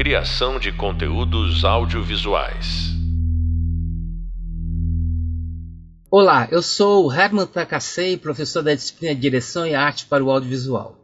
Criação 0.00 0.58
de 0.58 0.72
conteúdos 0.72 1.62
audiovisuais. 1.62 2.88
Olá, 6.10 6.48
eu 6.50 6.62
sou 6.62 7.04
o 7.04 7.12
Herman 7.12 7.44
Takasei, 7.44 8.16
professor 8.16 8.62
da 8.62 8.74
disciplina 8.74 9.14
de 9.14 9.20
Direção 9.20 9.66
e 9.66 9.74
Arte 9.74 10.06
para 10.06 10.24
o 10.24 10.30
Audiovisual. 10.30 10.96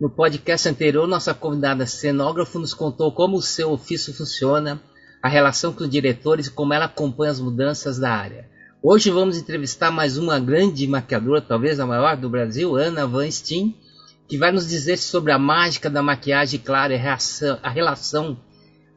No 0.00 0.08
podcast 0.08 0.68
anterior, 0.68 1.08
nossa 1.08 1.34
convidada 1.34 1.84
cenógrafo 1.84 2.60
nos 2.60 2.72
contou 2.72 3.10
como 3.10 3.38
o 3.38 3.42
seu 3.42 3.72
ofício 3.72 4.14
funciona, 4.14 4.80
a 5.20 5.28
relação 5.28 5.72
com 5.72 5.82
os 5.82 5.90
diretores 5.90 6.46
e 6.46 6.52
como 6.52 6.72
ela 6.72 6.84
acompanha 6.84 7.32
as 7.32 7.40
mudanças 7.40 7.98
da 7.98 8.12
área. 8.12 8.48
Hoje 8.80 9.10
vamos 9.10 9.36
entrevistar 9.36 9.90
mais 9.90 10.16
uma 10.16 10.38
grande 10.38 10.86
maquiadora, 10.86 11.40
talvez 11.40 11.80
a 11.80 11.86
maior 11.86 12.16
do 12.16 12.30
Brasil, 12.30 12.76
Ana 12.76 13.04
Van 13.04 13.28
Steen, 13.28 13.74
que 14.28 14.38
vai 14.38 14.50
nos 14.50 14.68
dizer 14.68 14.96
sobre 14.96 15.32
a 15.32 15.38
mágica 15.38 15.90
da 15.90 16.02
maquiagem, 16.02 16.60
claro, 16.60 16.92
e 16.92 16.96
a, 16.96 17.18
a 17.62 17.70
relação 17.70 18.38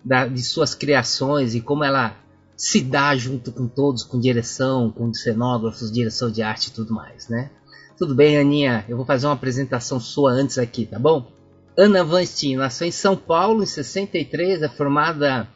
da, 0.03 0.25
de 0.25 0.41
suas 0.41 0.73
criações 0.73 1.53
e 1.53 1.61
como 1.61 1.83
ela 1.83 2.15
se 2.55 2.81
dá 2.81 3.15
junto 3.15 3.51
com 3.51 3.67
todos, 3.67 4.03
com 4.03 4.19
direção, 4.19 4.91
com 4.91 5.13
cenógrafos, 5.13 5.91
direção 5.91 6.31
de 6.31 6.41
arte 6.41 6.67
e 6.67 6.71
tudo 6.71 6.93
mais, 6.93 7.27
né? 7.27 7.51
Tudo 7.97 8.15
bem, 8.15 8.37
Aninha? 8.37 8.85
Eu 8.87 8.97
vou 8.97 9.05
fazer 9.05 9.27
uma 9.27 9.33
apresentação 9.33 9.99
sua 9.99 10.31
antes 10.31 10.57
aqui, 10.57 10.85
tá 10.85 10.97
bom? 10.97 11.31
Ana 11.77 12.03
Van 12.03 12.25
Steen 12.25 12.55
nasceu 12.55 12.87
em 12.87 12.91
São 12.91 13.15
Paulo 13.15 13.61
em 13.61 13.67
63, 13.67 14.63
é 14.63 14.69
formada 14.69 15.47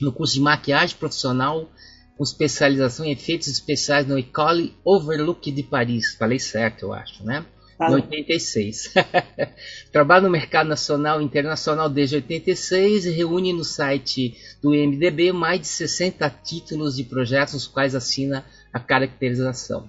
no 0.00 0.12
curso 0.12 0.34
de 0.34 0.40
maquiagem 0.40 0.96
profissional 0.96 1.68
com 2.16 2.24
especialização 2.24 3.06
em 3.06 3.12
efeitos 3.12 3.48
especiais 3.48 4.06
no 4.06 4.18
École 4.18 4.76
Overlook 4.84 5.50
de 5.50 5.62
Paris. 5.62 6.14
Falei 6.14 6.38
certo, 6.38 6.82
eu 6.86 6.92
acho, 6.92 7.24
né? 7.24 7.44
Em 7.90 7.94
86. 7.94 8.94
Trabalha 9.92 10.22
no 10.22 10.30
mercado 10.30 10.68
nacional 10.68 11.20
e 11.20 11.24
internacional 11.24 11.88
desde 11.88 12.16
86 12.16 13.06
e 13.06 13.10
reúne 13.10 13.52
no 13.52 13.64
site 13.64 14.36
do 14.62 14.74
IMDB 14.74 15.32
mais 15.32 15.60
de 15.60 15.66
60 15.66 16.28
títulos 16.44 16.96
de 16.96 17.04
projetos 17.04 17.54
nos 17.54 17.66
quais 17.66 17.94
assina 17.94 18.44
a 18.72 18.78
caracterização. 18.78 19.88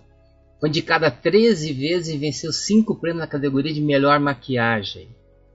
Foi 0.60 0.70
indicada 0.70 1.12
13 1.12 1.74
vezes 1.74 2.16
e 2.16 2.18
venceu 2.18 2.52
5 2.52 2.96
prêmios 2.96 3.20
na 3.20 3.28
categoria 3.28 3.74
de 3.74 3.82
melhor 3.82 4.20
maquiagem. 4.20 5.10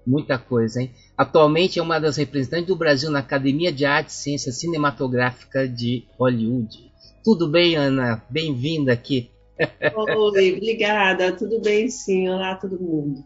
Muita 0.07 0.39
coisa, 0.39 0.81
hein? 0.81 0.91
Atualmente 1.17 1.79
é 1.79 1.83
uma 1.83 1.99
das 1.99 2.17
representantes 2.17 2.67
do 2.67 2.77
Brasil 2.77 3.11
na 3.11 3.19
Academia 3.19 3.73
de 3.73 3.85
Arte 3.85 4.09
e 4.09 4.13
Ciência 4.13 4.53
Cinematográfica 4.53 5.69
de 5.69 6.05
Hollywood. 6.19 6.91
Tudo 7.25 7.49
bem, 7.49 7.75
Ana? 7.77 8.23
Bem-vinda 8.31 8.93
aqui. 8.93 9.31
Oi, 9.59 10.53
obrigada. 10.57 11.33
Tudo 11.33 11.61
bem, 11.61 11.89
sim. 11.89 12.29
Olá, 12.29 12.55
todo 12.55 12.79
mundo. 12.81 13.25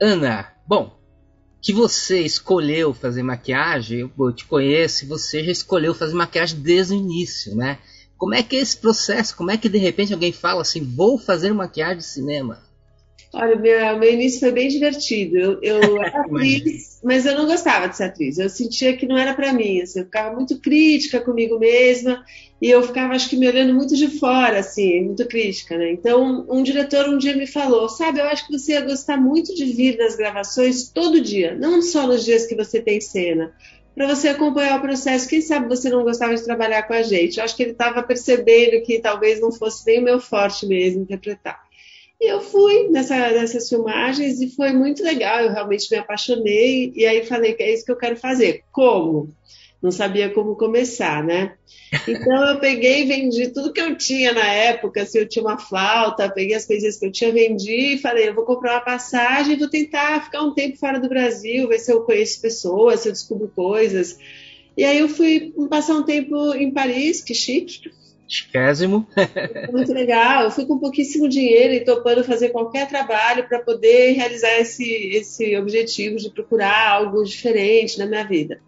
Ana, 0.00 0.52
bom, 0.66 0.98
que 1.60 1.72
você 1.72 2.20
escolheu 2.20 2.92
fazer 2.92 3.22
maquiagem, 3.22 4.10
eu 4.18 4.32
te 4.32 4.44
conheço, 4.46 5.06
você 5.06 5.42
já 5.42 5.50
escolheu 5.50 5.94
fazer 5.94 6.14
maquiagem 6.14 6.60
desde 6.60 6.94
o 6.94 6.96
início, 6.96 7.54
né? 7.54 7.78
Como 8.16 8.34
é 8.34 8.42
que 8.42 8.56
é 8.56 8.60
esse 8.60 8.76
processo? 8.76 9.36
Como 9.36 9.50
é 9.50 9.56
que 9.56 9.68
de 9.68 9.78
repente 9.78 10.12
alguém 10.12 10.32
fala 10.32 10.62
assim, 10.62 10.84
vou 10.84 11.18
fazer 11.18 11.52
maquiagem 11.52 11.98
de 11.98 12.04
cinema? 12.04 12.62
Olha, 13.34 13.56
meu, 13.56 13.98
meu 13.98 14.12
início 14.12 14.40
foi 14.40 14.52
bem 14.52 14.68
divertido. 14.68 15.36
Eu, 15.36 15.58
eu 15.60 16.00
era 16.02 16.20
atriz, 16.20 17.00
mas 17.02 17.26
eu 17.26 17.36
não 17.36 17.46
gostava 17.46 17.88
de 17.88 17.96
ser 17.96 18.04
atriz. 18.04 18.38
Eu 18.38 18.48
sentia 18.48 18.96
que 18.96 19.06
não 19.06 19.18
era 19.18 19.34
para 19.34 19.52
mim. 19.52 19.80
Assim, 19.80 20.00
eu 20.00 20.04
ficava 20.04 20.34
muito 20.34 20.60
crítica 20.60 21.20
comigo 21.20 21.58
mesma 21.58 22.24
e 22.62 22.70
eu 22.70 22.82
ficava, 22.82 23.14
acho 23.14 23.28
que, 23.28 23.36
me 23.36 23.48
olhando 23.48 23.74
muito 23.74 23.96
de 23.96 24.08
fora, 24.08 24.60
assim, 24.60 25.02
muito 25.02 25.26
crítica, 25.26 25.76
né? 25.76 25.90
Então, 25.90 26.46
um 26.48 26.62
diretor 26.62 27.08
um 27.08 27.18
dia 27.18 27.36
me 27.36 27.46
falou: 27.46 27.88
Sabe, 27.88 28.20
eu 28.20 28.24
acho 28.26 28.46
que 28.46 28.56
você 28.56 28.72
ia 28.72 28.80
gostar 28.80 29.16
muito 29.16 29.54
de 29.54 29.64
vir 29.64 29.98
nas 29.98 30.16
gravações 30.16 30.88
todo 30.90 31.20
dia, 31.20 31.54
não 31.54 31.82
só 31.82 32.06
nos 32.06 32.24
dias 32.24 32.46
que 32.46 32.54
você 32.54 32.80
tem 32.80 33.00
cena 33.00 33.52
para 33.94 34.08
você 34.08 34.28
acompanhar 34.28 34.78
o 34.78 34.82
processo. 34.82 35.28
Quem 35.28 35.40
sabe 35.40 35.68
você 35.68 35.88
não 35.88 36.02
gostava 36.02 36.34
de 36.34 36.44
trabalhar 36.44 36.82
com 36.82 36.94
a 36.94 37.02
gente? 37.02 37.38
Eu 37.38 37.44
acho 37.44 37.56
que 37.56 37.62
ele 37.62 37.72
estava 37.72 38.02
percebendo 38.02 38.82
que 38.84 38.98
talvez 38.98 39.40
não 39.40 39.52
fosse 39.52 39.86
nem 39.86 40.00
o 40.00 40.02
meu 40.02 40.20
forte 40.20 40.66
mesmo 40.66 41.02
interpretar. 41.02 41.63
E 42.20 42.32
eu 42.32 42.40
fui 42.40 42.88
nessa, 42.90 43.16
nessas 43.32 43.68
filmagens 43.68 44.40
e 44.40 44.48
foi 44.54 44.72
muito 44.72 45.02
legal, 45.02 45.40
eu 45.40 45.52
realmente 45.52 45.90
me 45.90 45.98
apaixonei 45.98 46.92
e 46.94 47.04
aí 47.04 47.24
falei 47.24 47.54
que 47.54 47.62
é 47.62 47.74
isso 47.74 47.84
que 47.84 47.92
eu 47.92 47.98
quero 47.98 48.16
fazer. 48.16 48.62
Como? 48.72 49.34
Não 49.82 49.90
sabia 49.90 50.30
como 50.30 50.56
começar, 50.56 51.22
né? 51.22 51.56
Então 52.08 52.48
eu 52.48 52.58
peguei 52.58 53.02
e 53.02 53.06
vendi 53.06 53.48
tudo 53.48 53.72
que 53.72 53.80
eu 53.80 53.98
tinha 53.98 54.32
na 54.32 54.46
época, 54.46 55.04
se 55.04 55.18
eu 55.18 55.28
tinha 55.28 55.44
uma 55.44 55.58
flauta, 55.58 56.30
peguei 56.30 56.56
as 56.56 56.64
coisas 56.64 56.96
que 56.96 57.04
eu 57.04 57.12
tinha 57.12 57.30
vendido 57.30 57.94
e 57.94 57.98
falei, 57.98 58.28
eu 58.28 58.34
vou 58.34 58.46
comprar 58.46 58.76
uma 58.76 58.80
passagem, 58.80 59.58
vou 59.58 59.68
tentar 59.68 60.24
ficar 60.24 60.42
um 60.42 60.54
tempo 60.54 60.78
fora 60.78 60.98
do 60.98 61.08
Brasil, 61.08 61.68
ver 61.68 61.78
se 61.78 61.92
eu 61.92 62.00
conheço 62.00 62.40
pessoas, 62.40 63.00
se 63.00 63.08
eu 63.08 63.12
descubro 63.12 63.52
coisas. 63.54 64.16
E 64.76 64.84
aí 64.84 64.98
eu 64.98 65.08
fui 65.08 65.52
passar 65.68 65.94
um 65.96 66.02
tempo 66.02 66.54
em 66.54 66.72
Paris, 66.72 67.22
que 67.22 67.34
chique, 67.34 67.90
Chiquésimo. 68.26 69.06
Muito 69.70 69.92
legal. 69.92 70.44
Eu 70.44 70.50
fui 70.50 70.66
com 70.66 70.78
pouquíssimo 70.78 71.28
dinheiro 71.28 71.74
e 71.74 71.84
topando 71.84 72.24
fazer 72.24 72.50
qualquer 72.50 72.88
trabalho 72.88 73.46
para 73.48 73.60
poder 73.60 74.12
realizar 74.12 74.58
esse, 74.58 74.84
esse 74.84 75.56
objetivo 75.56 76.16
de 76.16 76.30
procurar 76.30 76.90
algo 76.90 77.22
diferente 77.22 77.98
na 77.98 78.06
minha 78.06 78.24
vida. 78.24 78.60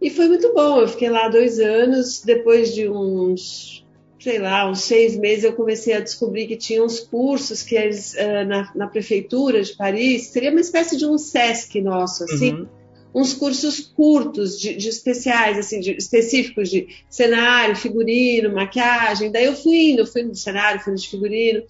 E 0.00 0.10
foi 0.10 0.28
muito 0.28 0.52
bom. 0.54 0.80
Eu 0.80 0.88
fiquei 0.88 1.08
lá 1.08 1.28
dois 1.28 1.58
anos. 1.58 2.22
Depois 2.24 2.74
de 2.74 2.88
uns, 2.88 3.86
sei 4.18 4.38
lá, 4.38 4.68
uns 4.68 4.82
seis 4.82 5.16
meses, 5.16 5.44
eu 5.44 5.52
comecei 5.52 5.94
a 5.94 6.00
descobrir 6.00 6.46
que 6.46 6.56
tinha 6.56 6.82
uns 6.82 7.00
cursos 7.00 7.62
que 7.62 7.76
eles, 7.76 8.14
uh, 8.14 8.46
na, 8.46 8.72
na, 8.74 8.86
prefeitura 8.86 9.62
de 9.62 9.76
Paris, 9.76 10.28
seria 10.28 10.50
uma 10.50 10.60
espécie 10.60 10.96
de 10.96 11.06
um 11.06 11.18
SESC 11.18 11.80
nosso, 11.80 12.24
assim. 12.24 12.52
Uhum 12.52 12.83
uns 13.14 13.32
cursos 13.32 13.80
curtos, 13.80 14.58
de, 14.58 14.74
de 14.74 14.88
especiais, 14.88 15.56
assim, 15.56 15.78
de, 15.78 15.92
específicos 15.92 16.68
de 16.68 16.88
cenário, 17.08 17.76
figurino, 17.76 18.52
maquiagem. 18.52 19.30
Daí 19.30 19.44
eu 19.44 19.54
fui 19.54 19.92
indo, 19.92 20.06
fui 20.06 20.24
no 20.24 20.34
cenário, 20.34 20.80
fui 20.80 20.92
no 20.92 20.98
de 20.98 21.08
figurino. 21.08 21.62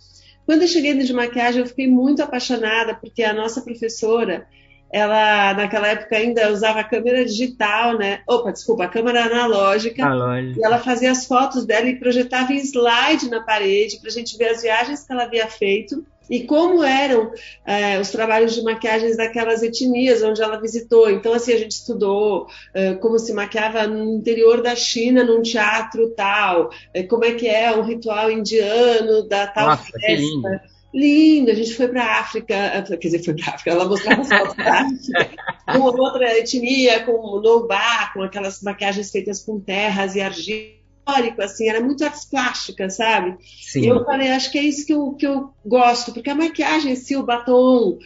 Quando 0.47 0.63
eu 0.63 0.69
cheguei 0.69 0.95
no 0.95 1.05
de 1.05 1.13
maquiagem, 1.13 1.61
eu 1.61 1.67
fiquei 1.67 1.87
muito 1.87 2.23
apaixonada, 2.23 2.95
porque 2.95 3.23
a 3.23 3.35
nossa 3.35 3.61
professora, 3.61 4.47
ela 4.91 5.53
naquela 5.55 5.89
época 5.89 6.17
ainda 6.17 6.51
usava 6.51 6.81
a 6.81 6.85
câmera 6.85 7.25
digital, 7.25 7.99
né? 7.99 8.21
Opa, 8.27 8.51
desculpa, 8.51 8.85
a 8.85 8.89
câmera 8.89 9.25
analógica. 9.25 10.05
analógica. 10.05 10.59
E 10.59 10.65
ela 10.65 10.79
fazia 10.79 11.11
as 11.11 11.27
fotos 11.27 11.67
dela 11.67 11.89
e 11.89 11.99
projetava 11.99 12.55
em 12.55 12.59
slide 12.59 13.29
na 13.29 13.43
parede 13.43 13.99
para 13.99 14.09
a 14.09 14.13
gente 14.13 14.37
ver 14.39 14.49
as 14.49 14.63
viagens 14.63 15.05
que 15.05 15.13
ela 15.13 15.25
havia 15.25 15.47
feito 15.47 16.05
e 16.29 16.45
como 16.45 16.83
eram 16.83 17.31
é, 17.67 17.99
os 17.99 18.11
trabalhos 18.11 18.55
de 18.55 18.63
maquiagens 18.63 19.17
daquelas 19.17 19.63
etnias 19.63 20.23
onde 20.23 20.43
ela 20.43 20.61
visitou. 20.61 21.11
Então, 21.11 21.33
assim, 21.33 21.53
a 21.53 21.59
gente 21.59 21.73
estudou 21.73 22.47
é, 22.73 22.95
como 22.95 23.19
se 23.19 23.33
maquiava 23.33 23.87
no 23.87 24.17
interior 24.17 24.63
da 24.63 24.75
China, 24.75 25.25
num 25.25 25.43
teatro 25.43 26.11
tal, 26.11 26.71
é, 26.93 27.03
como 27.03 27.25
é 27.25 27.33
que 27.33 27.49
é 27.49 27.73
o 27.77 27.83
ritual 27.83 28.31
indiano 28.31 29.29
da 29.29 29.47
tal 29.47 29.69
Nossa, 29.69 29.85
festa. 29.85 29.99
Que 30.01 30.17
lindo. 30.17 30.49
lindo. 30.93 31.51
a 31.51 31.55
gente 31.55 31.75
foi 31.75 31.89
para 31.89 32.03
a 32.03 32.21
África, 32.21 32.85
quer 33.01 33.09
dizer, 33.09 33.25
foi 33.25 33.35
para 33.35 33.51
a 33.51 33.55
África, 33.55 33.71
ela 33.71 33.89
mostrava 33.89 34.23
as 34.23 34.29
fotos 34.29 34.57
da 34.57 34.81
África, 34.81 35.31
com 35.73 35.81
outra 35.81 36.39
etnia, 36.39 37.05
com 37.05 37.41
nobá, 37.41 38.11
com 38.13 38.23
aquelas 38.23 38.63
maquiagens 38.63 39.11
feitas 39.11 39.43
com 39.43 39.61
terras 39.61 40.15
e 40.15 40.21
argila 40.21 40.84
histórico, 41.05 41.43
assim, 41.43 41.69
era 41.69 41.81
muito 41.81 42.05
artes 42.05 42.25
plásticas, 42.25 42.97
sabe? 42.97 43.37
Sim. 43.61 43.83
E 43.83 43.87
eu 43.87 44.05
falei, 44.05 44.31
acho 44.31 44.51
que 44.51 44.59
é 44.59 44.63
isso 44.63 44.87
que 44.87 44.95
eu, 44.95 45.13
que 45.13 45.27
eu 45.27 45.51
gosto, 45.65 46.13
porque 46.13 46.31
a 46.31 46.35
maquiagem 46.35 46.93
em 46.93 46.97
si, 46.97 47.15
o 47.17 47.23
batom, 47.23 47.99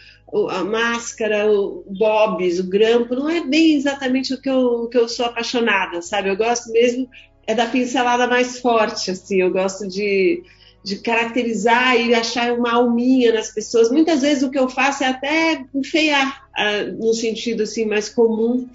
a 0.51 0.65
máscara, 0.65 1.51
o 1.51 1.85
bobs, 1.89 2.59
o 2.59 2.69
grampo, 2.69 3.15
não 3.15 3.31
é 3.31 3.41
bem 3.41 3.77
exatamente 3.77 4.35
o 4.35 4.41
que 4.41 4.51
eu, 4.51 4.85
o 4.85 4.89
que 4.89 4.99
eu 4.99 5.09
sou 5.09 5.27
apaixonada, 5.27 6.03
sabe? 6.03 6.29
Eu 6.29 6.37
gosto 6.37 6.71
mesmo 6.73 7.09
é 7.47 7.55
da 7.55 7.65
pincelada 7.65 8.27
mais 8.27 8.59
forte, 8.59 9.11
assim, 9.11 9.41
eu 9.41 9.51
gosto 9.51 9.89
de, 9.89 10.43
de 10.85 10.97
caracterizar 10.97 11.97
e 11.97 12.15
achar 12.15 12.53
uma 12.53 12.75
alminha 12.75 13.33
nas 13.33 13.51
pessoas. 13.51 13.91
Muitas 13.91 14.21
vezes 14.21 14.43
o 14.43 14.51
que 14.51 14.59
eu 14.59 14.69
faço 14.69 15.03
é 15.03 15.07
até 15.07 15.65
enfeiar, 15.75 16.47
uh, 16.51 16.93
no 16.99 17.15
sentido 17.15 17.63
assim 17.63 17.87
mais 17.87 18.11
comum, 18.11 18.69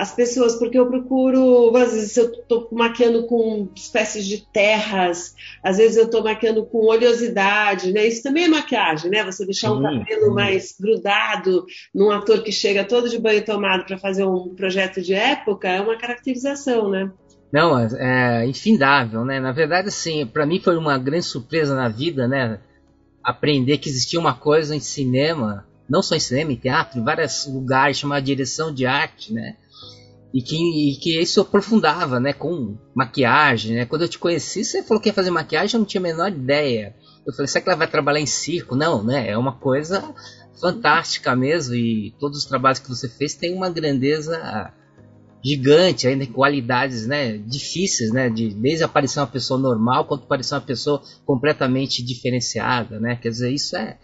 as 0.00 0.14
pessoas, 0.14 0.56
porque 0.56 0.78
eu 0.78 0.86
procuro, 0.86 1.76
às 1.76 1.92
vezes 1.92 2.16
eu 2.16 2.30
estou 2.30 2.66
maquiando 2.72 3.26
com 3.26 3.68
espécies 3.76 4.26
de 4.26 4.46
terras, 4.50 5.34
às 5.62 5.76
vezes 5.76 5.98
eu 5.98 6.06
estou 6.06 6.24
maquiando 6.24 6.64
com 6.64 6.86
oleosidade, 6.86 7.92
né? 7.92 8.06
Isso 8.06 8.22
também 8.22 8.44
é 8.44 8.48
maquiagem, 8.48 9.10
né? 9.10 9.22
Você 9.22 9.44
deixar 9.44 9.74
um 9.74 9.82
cabelo 9.82 10.34
mais 10.34 10.74
grudado 10.80 11.66
num 11.94 12.10
ator 12.10 12.42
que 12.42 12.50
chega 12.50 12.82
todo 12.82 13.10
de 13.10 13.18
banho 13.18 13.44
tomado 13.44 13.84
para 13.84 13.98
fazer 13.98 14.24
um 14.24 14.54
projeto 14.54 15.02
de 15.02 15.12
época 15.12 15.68
é 15.68 15.82
uma 15.82 15.98
caracterização, 15.98 16.88
né? 16.88 17.12
Não, 17.52 17.78
é, 17.78 18.46
infindável, 18.46 19.22
né? 19.22 19.38
Na 19.38 19.52
verdade, 19.52 19.88
assim, 19.88 20.24
para 20.24 20.46
mim 20.46 20.60
foi 20.60 20.78
uma 20.78 20.96
grande 20.96 21.26
surpresa 21.26 21.76
na 21.76 21.90
vida, 21.90 22.26
né? 22.26 22.58
Aprender 23.22 23.76
que 23.76 23.90
existia 23.90 24.18
uma 24.18 24.32
coisa 24.32 24.74
em 24.74 24.80
cinema, 24.80 25.66
não 25.86 26.00
só 26.00 26.16
em 26.16 26.20
cinema, 26.20 26.52
em 26.52 26.56
teatro, 26.56 26.98
em 26.98 27.04
vários 27.04 27.46
lugares, 27.46 27.98
chamada 27.98 28.22
direção 28.22 28.72
de 28.72 28.86
arte, 28.86 29.34
né? 29.34 29.56
E 30.32 30.40
que, 30.42 30.56
e 30.56 30.96
que 30.96 31.20
isso 31.20 31.40
aprofundava, 31.40 32.20
né? 32.20 32.32
Com 32.32 32.78
maquiagem, 32.94 33.74
né? 33.74 33.86
Quando 33.86 34.02
eu 34.02 34.08
te 34.08 34.18
conheci, 34.18 34.64
você 34.64 34.82
falou 34.82 35.02
que 35.02 35.08
ia 35.08 35.14
fazer 35.14 35.30
maquiagem, 35.30 35.74
eu 35.74 35.80
não 35.80 35.86
tinha 35.86 36.00
a 36.00 36.02
menor 36.02 36.28
ideia. 36.28 36.94
Eu 37.26 37.32
falei, 37.32 37.48
será 37.48 37.62
que 37.62 37.68
ela 37.68 37.78
vai 37.78 37.88
trabalhar 37.88 38.20
em 38.20 38.26
circo? 38.26 38.76
Não, 38.76 39.02
né? 39.02 39.28
É 39.28 39.36
uma 39.36 39.52
coisa 39.52 40.14
fantástica 40.60 41.34
mesmo. 41.34 41.74
E 41.74 42.14
todos 42.20 42.38
os 42.38 42.44
trabalhos 42.44 42.78
que 42.78 42.88
você 42.88 43.08
fez 43.08 43.34
têm 43.34 43.54
uma 43.54 43.70
grandeza 43.70 44.72
gigante, 45.42 46.06
ainda 46.06 46.26
qualidades 46.26 47.06
né, 47.06 47.38
difíceis, 47.38 48.12
né, 48.12 48.28
de, 48.28 48.52
desde 48.52 48.84
aparecer 48.84 49.20
uma 49.20 49.26
pessoa 49.26 49.58
normal 49.58 50.04
quanto 50.04 50.24
aparecer 50.24 50.54
uma 50.54 50.60
pessoa 50.60 51.02
completamente 51.24 52.04
diferenciada, 52.04 53.00
né? 53.00 53.16
Quer 53.16 53.30
dizer, 53.30 53.50
isso 53.50 53.76
é, 53.76 53.98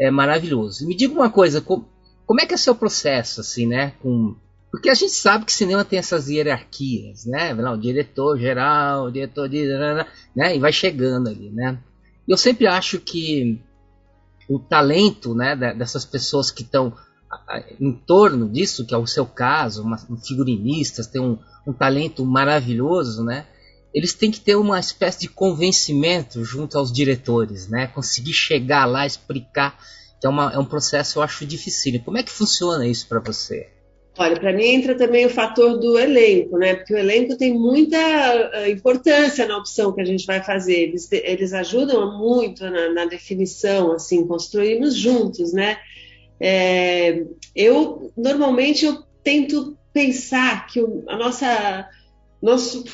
é 0.00 0.10
maravilhoso. 0.10 0.86
Me 0.86 0.96
diga 0.96 1.12
uma 1.12 1.30
coisa, 1.30 1.60
como, 1.60 1.86
como 2.26 2.40
é 2.40 2.46
que 2.46 2.54
é 2.54 2.56
o 2.56 2.58
seu 2.58 2.74
processo, 2.74 3.40
assim, 3.40 3.66
né? 3.66 3.92
Com, 4.00 4.34
porque 4.70 4.88
a 4.88 4.94
gente 4.94 5.12
sabe 5.12 5.44
que 5.44 5.52
cinema 5.52 5.84
tem 5.84 5.98
essas 5.98 6.28
hierarquias, 6.28 7.26
né? 7.26 7.52
o 7.52 7.76
diretor 7.76 8.38
geral, 8.38 9.10
diretor 9.10 9.48
de, 9.48 9.66
né? 10.34 10.56
E 10.56 10.60
vai 10.60 10.72
chegando 10.72 11.28
ali, 11.28 11.50
né? 11.50 11.78
Eu 12.26 12.36
sempre 12.36 12.66
acho 12.68 13.00
que 13.00 13.60
o 14.48 14.58
talento, 14.58 15.34
né, 15.34 15.56
dessas 15.56 16.04
pessoas 16.04 16.50
que 16.50 16.62
estão 16.62 16.92
em 17.80 17.92
torno 17.92 18.48
disso, 18.48 18.84
que 18.84 18.94
é 18.94 18.96
o 18.96 19.06
seu 19.06 19.26
caso, 19.26 19.82
uma, 19.82 19.96
um 20.08 20.16
figurinistas, 20.16 21.06
tem 21.06 21.20
um, 21.20 21.38
um 21.66 21.72
talento 21.72 22.24
maravilhoso, 22.24 23.24
né? 23.24 23.46
Eles 23.92 24.14
têm 24.14 24.30
que 24.30 24.40
ter 24.40 24.54
uma 24.54 24.78
espécie 24.78 25.20
de 25.20 25.28
convencimento 25.28 26.44
junto 26.44 26.78
aos 26.78 26.92
diretores, 26.92 27.68
né? 27.68 27.88
Conseguir 27.88 28.32
chegar 28.32 28.84
lá, 28.84 29.04
explicar, 29.04 29.76
que 30.20 30.26
é, 30.26 30.30
uma, 30.30 30.52
é 30.52 30.58
um 30.58 30.64
processo, 30.64 31.18
eu 31.18 31.22
acho, 31.22 31.44
difícil. 31.44 32.00
Como 32.04 32.18
é 32.18 32.22
que 32.22 32.30
funciona 32.30 32.86
isso 32.86 33.08
para 33.08 33.20
você? 33.20 33.68
Olha, 34.20 34.38
para 34.38 34.52
mim 34.52 34.66
entra 34.66 34.94
também 34.94 35.24
o 35.24 35.30
fator 35.30 35.78
do 35.78 35.98
elenco, 35.98 36.58
né? 36.58 36.74
Porque 36.74 36.92
o 36.92 36.98
elenco 36.98 37.38
tem 37.38 37.54
muita 37.54 37.96
uh, 37.96 38.70
importância 38.70 39.46
na 39.46 39.56
opção 39.56 39.94
que 39.94 40.00
a 40.02 40.04
gente 40.04 40.26
vai 40.26 40.42
fazer. 40.42 40.74
Eles, 40.74 41.10
eles 41.10 41.54
ajudam 41.54 42.18
muito 42.18 42.62
na, 42.68 42.90
na 42.92 43.06
definição, 43.06 43.92
assim, 43.92 44.26
construímos 44.26 44.94
juntos, 44.94 45.54
né? 45.54 45.78
É, 46.38 47.24
eu 47.56 48.12
normalmente 48.14 48.84
eu 48.84 49.02
tento 49.24 49.78
pensar 49.90 50.66
que 50.66 50.82
o, 50.82 51.02
a 51.08 51.16
nossa 51.16 51.88
nosso 52.42 52.84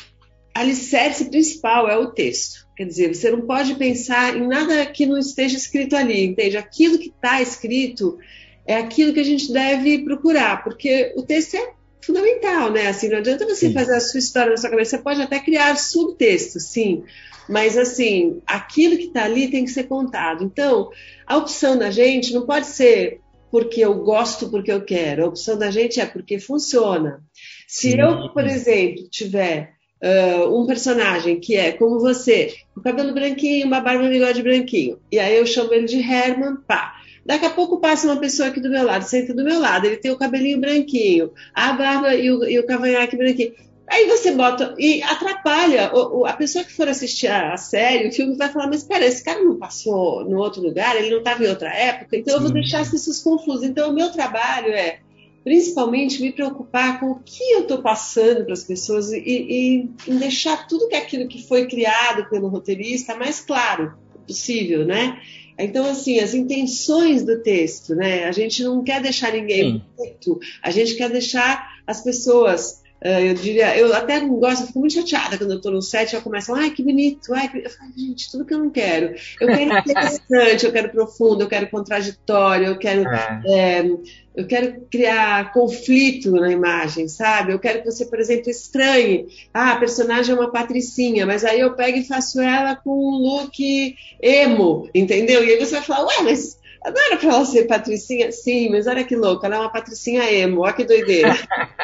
alicerce 0.55 1.29
principal 1.29 1.89
é 1.89 1.99
o 1.99 2.13
texto. 2.13 2.69
Quer 2.77 2.85
dizer, 2.85 3.13
você 3.13 3.33
não 3.33 3.41
pode 3.41 3.75
pensar 3.75 4.37
em 4.37 4.47
nada 4.47 4.87
que 4.87 5.05
não 5.05 5.19
esteja 5.19 5.57
escrito 5.57 5.97
ali, 5.97 6.25
entende? 6.25 6.57
Aquilo 6.57 7.01
que 7.01 7.09
está 7.09 7.43
escrito 7.43 8.17
é 8.67 8.77
aquilo 8.77 9.13
que 9.13 9.21
a 9.21 9.25
gente 9.25 9.53
deve 9.53 9.99
procurar, 10.05 10.65
porque 10.65 11.13
o 11.17 11.23
texto 11.23 11.57
é 11.57 11.73
fundamental, 12.01 12.71
né? 12.71 12.87
Assim, 12.89 13.09
não 13.09 13.19
adianta 13.19 13.45
você 13.45 13.69
sim. 13.69 13.73
fazer 13.73 13.95
a 13.95 14.01
sua 14.01 14.19
história 14.19 14.51
na 14.51 14.57
sua 14.57 14.71
cabeça, 14.71 14.97
você 14.97 15.03
pode 15.03 15.23
até 15.23 15.39
criar 15.39 15.77
subtextos, 15.77 16.65
sim, 16.65 17.03
mas 17.49 17.77
assim, 17.77 18.41
aquilo 18.47 18.97
que 18.97 19.05
está 19.05 19.25
ali 19.25 19.49
tem 19.49 19.65
que 19.65 19.71
ser 19.71 19.85
contado. 19.85 20.45
Então, 20.45 20.91
a 21.27 21.37
opção 21.37 21.79
da 21.79 21.91
gente 21.91 22.33
não 22.33 22.45
pode 22.45 22.67
ser 22.67 23.21
porque 23.51 23.81
eu 23.81 23.95
gosto, 23.95 24.51
porque 24.51 24.71
eu 24.71 24.85
quero. 24.85 25.25
A 25.25 25.29
opção 25.29 25.57
da 25.57 25.71
gente 25.71 26.01
é 26.01 26.07
porque 26.07 26.39
funciona. 26.39 27.23
Se 27.67 27.93
Sim. 27.93 28.01
eu, 28.01 28.29
por 28.31 28.45
exemplo, 28.47 29.09
tiver 29.09 29.73
uh, 30.03 30.61
um 30.61 30.67
personagem 30.67 31.41
que 31.41 31.57
é 31.57 31.73
como 31.73 31.99
você, 31.99 32.55
com 32.75 32.81
cabelo 32.81 33.15
branquinho, 33.15 33.67
uma 33.67 33.81
barba 33.81 34.05
e 34.05 34.09
um 34.09 34.11
bigode 34.11 34.43
branquinho, 34.43 34.99
e 35.11 35.19
aí 35.19 35.37
eu 35.37 35.47
chamo 35.47 35.73
ele 35.73 35.87
de 35.87 35.99
Herman, 35.99 36.57
pá. 36.67 36.97
Daqui 37.27 37.45
a 37.45 37.51
pouco 37.51 37.81
passa 37.81 38.07
uma 38.07 38.21
pessoa 38.21 38.49
aqui 38.49 38.61
do 38.61 38.71
meu 38.71 38.85
lado, 38.85 39.03
senta 39.03 39.35
do 39.35 39.43
meu 39.43 39.59
lado, 39.59 39.85
ele 39.85 39.97
tem 39.97 40.13
o 40.13 40.17
cabelinho 40.17 40.61
branquinho, 40.61 41.33
a 41.53 41.73
barba 41.73 42.15
e 42.15 42.31
o, 42.31 42.45
e 42.45 42.57
o 42.57 42.65
cavanhaque 42.65 43.17
branquinho. 43.17 43.53
Aí 43.89 44.07
você 44.07 44.33
bota 44.33 44.75
e 44.79 45.03
atrapalha. 45.03 45.93
O, 45.93 46.21
o, 46.21 46.27
a 46.27 46.33
pessoa 46.33 46.65
que 46.65 46.73
for 46.73 46.89
assistir 46.89 47.27
a, 47.27 47.53
a, 47.53 47.57
série, 47.57 48.09
o 48.09 48.13
filme 48.13 48.37
vai 48.37 48.49
falar, 48.49 48.69
mas 48.69 48.83
espera, 48.83 49.05
esse 49.05 49.25
cara 49.25 49.43
não 49.43 49.57
passou 49.57 50.25
no 50.25 50.39
outro 50.39 50.63
lugar, 50.63 50.97
ele 50.97 51.11
não 51.11 51.19
estava 51.19 51.45
em 51.45 51.49
outra 51.49 51.69
época, 51.69 52.17
então 52.17 52.35
Sim. 52.35 52.39
eu 52.39 52.43
vou 52.43 52.53
deixar 52.53 52.81
as 52.81 52.91
pessoas 52.91 53.21
confusas. 53.21 53.65
Então 53.65 53.91
o 53.91 53.95
meu 53.95 54.11
trabalho 54.11 54.73
é 54.73 55.01
principalmente 55.43 56.21
me 56.23 56.33
preocupar 56.33 57.01
com 57.01 57.13
o 57.13 57.21
que 57.25 57.43
eu 57.53 57.61
estou 57.61 57.83
passando 57.83 58.45
para 58.45 58.53
as 58.53 58.65
pessoas 58.65 59.13
e, 59.13 59.19
e, 59.19 59.91
e 60.07 60.15
deixar 60.15 60.67
tudo 60.67 60.89
que 60.89 60.97
aquilo 60.97 61.29
que 61.29 61.47
foi 61.47 61.67
criado 61.67 62.29
pelo 62.29 62.49
roteirista 62.49 63.17
mais 63.17 63.41
claro 63.41 63.95
possível, 64.27 64.85
né? 64.85 65.21
Então, 65.59 65.89
assim, 65.91 66.19
as 66.21 66.35
intenções 66.35 67.25
do 67.25 67.43
texto, 67.43 67.95
né? 67.95 68.25
A 68.25 68.33
gente 68.33 68.63
não 68.63 68.85
quer 68.85 69.01
deixar 69.01 69.33
ninguém 69.33 69.83
muito, 69.97 70.39
a 70.63 70.71
gente 70.71 70.95
quer 70.97 71.11
deixar 71.11 71.81
as 71.87 72.03
pessoas 72.03 72.83
eu 73.03 73.35
diria, 73.35 73.77
eu 73.77 73.95
até 73.95 74.21
não 74.21 74.37
gosto, 74.37 74.63
eu 74.63 74.67
fico 74.69 74.81
muito 74.81 74.95
chateada 74.95 75.37
quando 75.37 75.51
eu 75.51 75.57
estou 75.57 75.73
no 75.73 75.83
set 75.83 76.15
eu 76.15 76.23
começo, 76.23 76.55
ai 76.55 76.71
que 76.71 76.83
bonito, 76.83 77.35
ai 77.35 77.49
que... 77.49 77.59
eu 77.59 77.71
falo, 77.71 77.93
gente, 77.97 78.31
tudo 78.31 78.45
que 78.45 78.55
eu 78.55 78.59
não 78.59 78.71
quero. 78.71 79.15
Eu 79.41 79.49
quero 79.49 79.63
interessante, 79.79 80.65
eu 80.65 80.73
quero 80.73 80.89
profundo, 80.91 81.43
eu 81.43 81.49
quero 81.49 81.69
contraditório, 81.69 82.69
eu 82.69 82.79
quero, 82.79 83.07
é. 83.07 83.43
É, 83.47 83.91
eu 84.35 84.47
quero 84.47 84.83
criar 84.91 85.53
conflito 85.53 86.31
na 86.33 86.51
imagem, 86.51 87.09
sabe? 87.09 87.53
Eu 87.53 87.59
quero 87.59 87.81
que 87.81 87.91
você, 87.91 88.07
por 88.07 88.19
exemplo, 88.19 88.51
estranhe. 88.51 89.27
Ah, 89.53 89.73
a 89.73 89.79
personagem 89.79 90.35
é 90.35 90.39
uma 90.39 90.53
patricinha, 90.53 91.27
mas 91.27 91.45
aí 91.45 91.61
eu 91.61 91.75
pego 91.75 91.99
e 91.99 92.05
faço 92.05 92.41
ela 92.41 92.77
com 92.77 92.91
um 92.91 93.19
look 93.19 93.97
emo, 94.21 94.89
entendeu? 94.95 95.45
E 95.45 95.53
aí 95.53 95.59
você 95.59 95.77
vai 95.77 95.83
falar, 95.83 96.07
ué, 96.07 96.23
mas 96.23 96.59
não 96.85 97.07
era 97.07 97.17
pra 97.17 97.29
ela 97.31 97.45
ser 97.45 97.67
patricinha? 97.67 98.31
Sim, 98.31 98.71
mas 98.71 98.87
olha 98.87 99.05
que 99.05 99.17
louco, 99.17 99.45
ela 99.45 99.57
é 99.57 99.59
uma 99.61 99.73
patricinha 99.73 100.31
emo, 100.33 100.61
olha 100.61 100.73
que 100.73 100.85
doideira. 100.85 101.37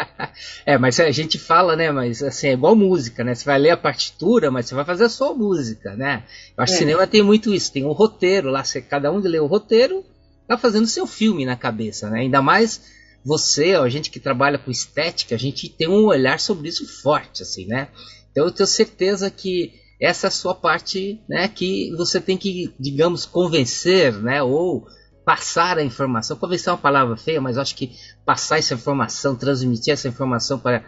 é, 0.65 0.79
mas 0.79 0.99
a 1.01 1.11
gente 1.11 1.39
fala, 1.39 1.77
né, 1.77 1.91
mas 1.91 2.23
assim, 2.23 2.49
é 2.49 2.53
igual 2.53 2.77
música, 2.77 3.25
né? 3.25 3.35
Você 3.35 3.45
vai 3.45 3.59
ler 3.59 3.71
a 3.71 3.77
partitura, 3.77 4.51
mas 4.51 4.67
você 4.67 4.75
vai 4.75 4.85
fazer 4.85 5.05
a 5.05 5.09
sua 5.09 5.35
música, 5.35 5.95
né? 5.97 6.25
Eu 6.57 6.63
acho 6.63 6.75
é. 6.75 6.77
que 6.77 6.79
cinema 6.81 7.07
tem 7.07 7.23
muito 7.23 7.53
isso, 7.53 7.73
tem 7.73 7.85
um 7.85 7.93
roteiro 7.93 8.51
lá, 8.51 8.63
você, 8.65 8.81
cada 8.81 9.11
um 9.11 9.19
lê 9.19 9.39
o 9.39 9.47
roteiro, 9.47 10.05
tá 10.47 10.57
fazendo 10.57 10.87
seu 10.87 11.07
filme 11.07 11.45
na 11.45 11.57
cabeça, 11.57 12.11
né? 12.11 12.21
Ainda 12.21 12.43
mais 12.43 12.81
você, 13.25 13.75
ó, 13.77 13.85
a 13.85 13.89
gente 13.89 14.11
que 14.11 14.21
trabalha 14.21 14.59
com 14.59 14.71
estética, 14.71 15.35
a 15.35 15.39
gente 15.39 15.69
tem 15.69 15.89
um 15.89 16.07
olhar 16.07 16.41
sobre 16.41 16.69
isso 16.69 16.87
forte, 16.87 17.43
assim, 17.43 17.67
né? 17.67 17.89
Então 18.31 18.45
eu 18.45 18.51
tenho 18.51 18.67
certeza 18.67 19.31
que 19.31 19.82
essa 20.03 20.27
é 20.27 20.29
a 20.29 20.33
sua 20.33 20.55
parte, 20.55 21.21
né, 21.29 21.47
que 21.47 21.95
você 21.97 22.21
tem 22.21 22.37
que, 22.37 22.75
digamos, 22.79 23.25
convencer, 23.25 24.13
né, 24.15 24.43
ou 24.43 24.85
passar 25.25 25.79
a 25.79 25.85
informação. 25.85 26.37
Convencer 26.37 26.71
é 26.71 26.73
uma 26.73 26.79
palavra 26.79 27.17
feia, 27.17 27.41
mas 27.41 27.57
acho 27.57 27.77
que 27.77 27.93
passar 28.27 28.59
essa 28.59 28.75
informação, 28.75 29.37
transmitir 29.37 29.93
essa 29.93 30.09
informação 30.09 30.59
para, 30.59 30.85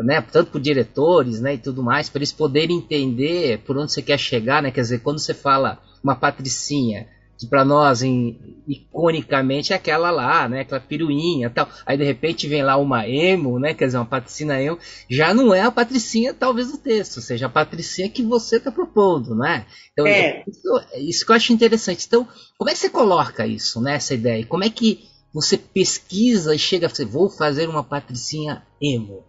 né, 0.00 0.20
tanto 0.20 0.50
para 0.50 0.60
diretores, 0.60 1.40
né, 1.40 1.54
e 1.54 1.58
tudo 1.58 1.80
mais, 1.80 2.08
para 2.08 2.18
eles 2.18 2.32
poderem 2.32 2.78
entender 2.78 3.58
por 3.64 3.78
onde 3.78 3.92
você 3.92 4.02
quer 4.02 4.18
chegar, 4.18 4.60
né, 4.60 4.72
quer 4.72 4.80
dizer, 4.80 4.98
quando 4.98 5.20
você 5.20 5.32
fala 5.32 5.80
uma 6.02 6.16
patricinha, 6.16 7.06
que 7.38 7.46
para 7.46 7.64
nós 7.64 8.02
em, 8.02 8.62
iconicamente 8.66 9.72
é 9.72 9.76
aquela 9.76 10.10
lá, 10.10 10.48
né, 10.48 10.60
aquela 10.60 10.80
piruinha, 10.80 11.50
tal. 11.50 11.68
Aí 11.84 11.96
de 11.96 12.04
repente 12.04 12.48
vem 12.48 12.62
lá 12.62 12.76
uma 12.76 13.08
emo, 13.08 13.58
né, 13.58 13.74
quer 13.74 13.86
dizer, 13.86 13.98
uma 13.98 14.06
patricina 14.06 14.60
emo, 14.60 14.78
já 15.08 15.34
não 15.34 15.54
é 15.54 15.62
a 15.62 15.70
patricinha 15.70 16.32
talvez 16.32 16.72
do 16.72 16.78
texto, 16.78 17.20
seja 17.20 17.46
a 17.46 17.50
patricinha 17.50 18.08
que 18.08 18.22
você 18.22 18.56
está 18.56 18.70
propondo, 18.70 19.34
né? 19.34 19.66
Então 19.92 20.06
é. 20.06 20.44
isso, 20.48 20.80
isso 20.96 21.26
que 21.26 21.32
eu 21.32 21.36
acho 21.36 21.52
interessante. 21.52 22.06
Então, 22.06 22.26
como 22.56 22.70
é 22.70 22.72
que 22.72 22.78
você 22.78 22.88
coloca 22.88 23.46
isso, 23.46 23.80
né, 23.80 23.94
essa 23.94 24.14
ideia? 24.14 24.44
Como 24.46 24.64
é 24.64 24.70
que 24.70 25.04
você 25.32 25.58
pesquisa 25.58 26.54
e 26.54 26.58
chega 26.58 26.86
a 26.86 26.90
dizer, 26.90 27.04
vou 27.04 27.28
fazer 27.28 27.68
uma 27.68 27.84
patricinha 27.84 28.62
emo? 28.80 29.22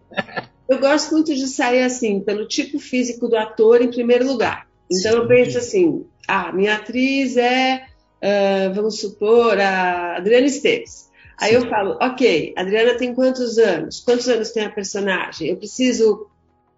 eu 0.68 0.78
gosto 0.78 1.12
muito 1.12 1.34
de 1.34 1.46
sair 1.46 1.82
assim, 1.82 2.20
pelo 2.20 2.46
tipo 2.48 2.78
físico 2.78 3.28
do 3.28 3.36
ator 3.36 3.82
em 3.82 3.90
primeiro 3.90 4.26
lugar. 4.26 4.66
Então 4.90 5.12
Sim. 5.12 5.18
eu 5.18 5.28
penso 5.28 5.58
assim, 5.58 6.06
ah, 6.26 6.52
minha 6.52 6.76
atriz 6.76 7.36
é 7.36 7.87
uh, 8.22 8.74
vamos 8.74 9.00
supor, 9.00 9.58
a 9.58 10.16
Adriana 10.16 10.46
Esteves. 10.46 11.08
Aí 11.36 11.50
Sim. 11.50 11.56
eu 11.56 11.68
falo, 11.68 11.96
ok, 12.00 12.52
Adriana 12.56 12.96
tem 12.96 13.14
quantos 13.14 13.58
anos? 13.58 14.00
Quantos 14.00 14.28
anos 14.28 14.50
tem 14.50 14.64
a 14.64 14.70
personagem? 14.70 15.48
Eu 15.48 15.56
preciso 15.56 16.28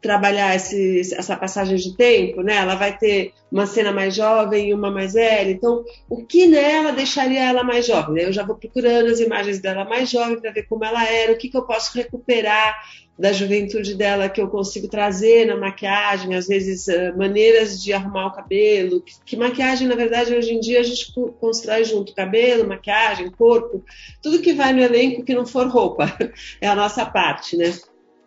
trabalhar 0.00 0.56
esse, 0.56 1.00
essa 1.14 1.36
passagem 1.36 1.76
de 1.76 1.96
tempo, 1.96 2.42
né? 2.42 2.56
Ela 2.56 2.74
vai 2.74 2.96
ter 2.96 3.32
uma 3.52 3.66
cena 3.66 3.92
mais 3.92 4.14
jovem 4.14 4.70
e 4.70 4.74
uma 4.74 4.90
mais 4.90 5.12
velha. 5.12 5.50
Então, 5.50 5.84
o 6.08 6.24
que 6.24 6.46
nela 6.46 6.92
deixaria 6.92 7.44
ela 7.44 7.62
mais 7.62 7.86
jovem? 7.86 8.22
Eu 8.22 8.32
já 8.32 8.44
vou 8.44 8.56
procurando 8.56 9.10
as 9.10 9.20
imagens 9.20 9.60
dela 9.60 9.84
mais 9.84 10.10
jovem 10.10 10.40
para 10.40 10.52
ver 10.52 10.62
como 10.64 10.84
ela 10.84 11.06
era, 11.06 11.32
o 11.32 11.36
que, 11.36 11.48
que 11.48 11.56
eu 11.56 11.66
posso 11.66 11.96
recuperar 11.96 12.80
da 13.18 13.32
juventude 13.32 13.94
dela 13.94 14.30
que 14.30 14.40
eu 14.40 14.48
consigo 14.48 14.88
trazer 14.88 15.46
na 15.46 15.54
maquiagem, 15.54 16.34
às 16.34 16.48
vezes 16.48 16.86
uh, 16.88 17.16
maneiras 17.18 17.82
de 17.82 17.92
arrumar 17.92 18.28
o 18.28 18.32
cabelo, 18.32 19.04
que, 19.26 19.36
maquiagem, 19.36 19.86
na 19.86 19.94
verdade, 19.94 20.34
hoje 20.34 20.54
em 20.54 20.60
dia 20.60 20.80
a 20.80 20.82
gente 20.82 21.12
constrói 21.38 21.84
junto 21.84 22.14
cabelo, 22.14 22.66
maquiagem, 22.66 23.30
corpo, 23.30 23.84
tudo 24.22 24.40
que 24.40 24.54
vai 24.54 24.72
no 24.72 24.80
elenco 24.80 25.22
que 25.22 25.34
não 25.34 25.44
for 25.44 25.68
roupa, 25.68 26.10
é 26.62 26.66
a 26.66 26.74
nossa 26.74 27.04
parte, 27.04 27.58
né? 27.58 27.74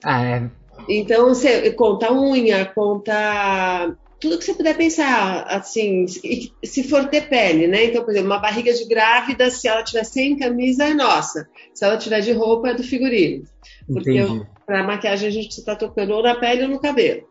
Ah, 0.04 0.24
é. 0.24 0.63
Então, 0.88 1.30
você 1.30 1.72
conta 1.72 2.12
unha, 2.12 2.66
conta 2.66 3.96
tudo 4.20 4.38
que 4.38 4.46
você 4.46 4.54
puder 4.54 4.78
pensar, 4.78 5.44
assim, 5.50 6.06
se 6.08 6.84
for 6.84 7.10
ter 7.10 7.28
pele, 7.28 7.68
né? 7.68 7.86
Então, 7.86 8.04
por 8.04 8.12
exemplo, 8.12 8.30
uma 8.30 8.40
barriga 8.40 8.74
de 8.74 8.86
grávida, 8.86 9.50
se 9.50 9.68
ela 9.68 9.84
tiver 9.84 10.06
sem 10.06 10.38
camisa, 10.38 10.86
é 10.86 10.94
nossa. 10.94 11.50
Se 11.74 11.84
ela 11.84 11.98
tiver 11.98 12.22
de 12.22 12.32
roupa, 12.32 12.70
é 12.70 12.74
do 12.74 12.84
figurino. 12.84 13.44
Porque 13.86 14.18
para 14.66 14.84
maquiagem 14.84 15.28
a 15.28 15.32
gente 15.32 15.50
está 15.50 15.76
tocando 15.76 16.14
ou 16.14 16.24
na 16.24 16.36
pele 16.36 16.64
ou 16.64 16.70
no 16.70 16.80
cabelo. 16.80 17.28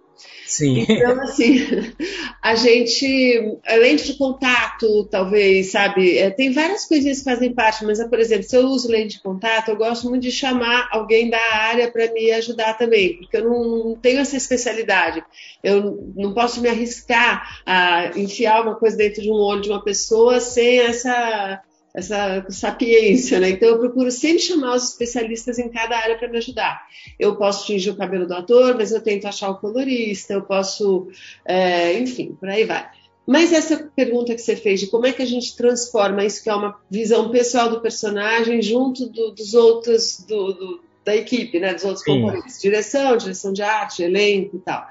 Sim. 0.46 0.84
Então, 0.88 1.20
assim, 1.22 1.56
a 2.42 2.54
gente, 2.54 3.60
lente 3.80 4.12
de 4.12 4.18
contato, 4.18 5.04
talvez, 5.10 5.70
sabe? 5.70 6.18
É, 6.18 6.30
tem 6.30 6.52
várias 6.52 6.84
coisinhas 6.84 7.18
que 7.18 7.24
fazem 7.24 7.54
parte, 7.54 7.84
mas, 7.84 8.02
por 8.06 8.18
exemplo, 8.18 8.44
se 8.44 8.56
eu 8.56 8.66
uso 8.66 8.88
lente 8.88 9.16
de 9.16 9.22
contato, 9.22 9.70
eu 9.70 9.76
gosto 9.76 10.08
muito 10.08 10.22
de 10.22 10.30
chamar 10.30 10.88
alguém 10.92 11.30
da 11.30 11.40
área 11.54 11.90
para 11.90 12.12
me 12.12 12.30
ajudar 12.32 12.74
também, 12.74 13.16
porque 13.18 13.36
eu 13.36 13.44
não 13.48 13.96
tenho 13.96 14.20
essa 14.20 14.36
especialidade. 14.36 15.24
Eu 15.62 16.12
não 16.14 16.34
posso 16.34 16.60
me 16.60 16.68
arriscar 16.68 17.62
a 17.64 18.10
enfiar 18.16 18.62
uma 18.62 18.74
coisa 18.74 18.96
dentro 18.96 19.22
de 19.22 19.30
um 19.30 19.34
olho 19.34 19.62
de 19.62 19.70
uma 19.70 19.82
pessoa 19.82 20.40
sem 20.40 20.80
essa 20.80 21.62
essa 21.94 22.46
sapiência, 22.48 23.38
né? 23.38 23.50
Então 23.50 23.68
eu 23.68 23.78
procuro 23.78 24.10
sempre 24.10 24.38
chamar 24.38 24.76
os 24.76 24.90
especialistas 24.90 25.58
em 25.58 25.68
cada 25.68 25.96
área 25.96 26.16
para 26.16 26.28
me 26.28 26.38
ajudar. 26.38 26.86
Eu 27.18 27.36
posso 27.36 27.66
tingir 27.66 27.90
o 27.90 27.96
cabelo 27.96 28.26
do 28.26 28.34
ator, 28.34 28.74
mas 28.76 28.92
eu 28.92 29.00
tento 29.00 29.26
achar 29.26 29.50
o 29.50 29.58
colorista, 29.58 30.32
eu 30.32 30.42
posso, 30.42 31.08
é, 31.44 31.98
enfim, 31.98 32.36
por 32.38 32.48
aí 32.48 32.64
vai. 32.64 32.88
Mas 33.26 33.52
essa 33.52 33.90
pergunta 33.94 34.34
que 34.34 34.40
você 34.40 34.56
fez 34.56 34.80
de 34.80 34.88
como 34.88 35.06
é 35.06 35.12
que 35.12 35.22
a 35.22 35.26
gente 35.26 35.54
transforma 35.54 36.24
isso 36.24 36.42
que 36.42 36.50
é 36.50 36.54
uma 36.54 36.80
visão 36.90 37.30
pessoal 37.30 37.68
do 37.68 37.80
personagem 37.80 38.60
junto 38.62 39.06
do, 39.08 39.30
dos 39.30 39.54
outros 39.54 40.24
do, 40.26 40.52
do, 40.52 40.80
da 41.04 41.14
equipe, 41.14 41.60
né? 41.60 41.74
Dos 41.74 41.84
outros 41.84 42.04
Sim. 42.04 42.20
componentes, 42.20 42.60
direção, 42.60 43.16
direção 43.16 43.52
de 43.52 43.62
arte, 43.62 44.02
elenco 44.02 44.56
e 44.56 44.60
tal. 44.60 44.88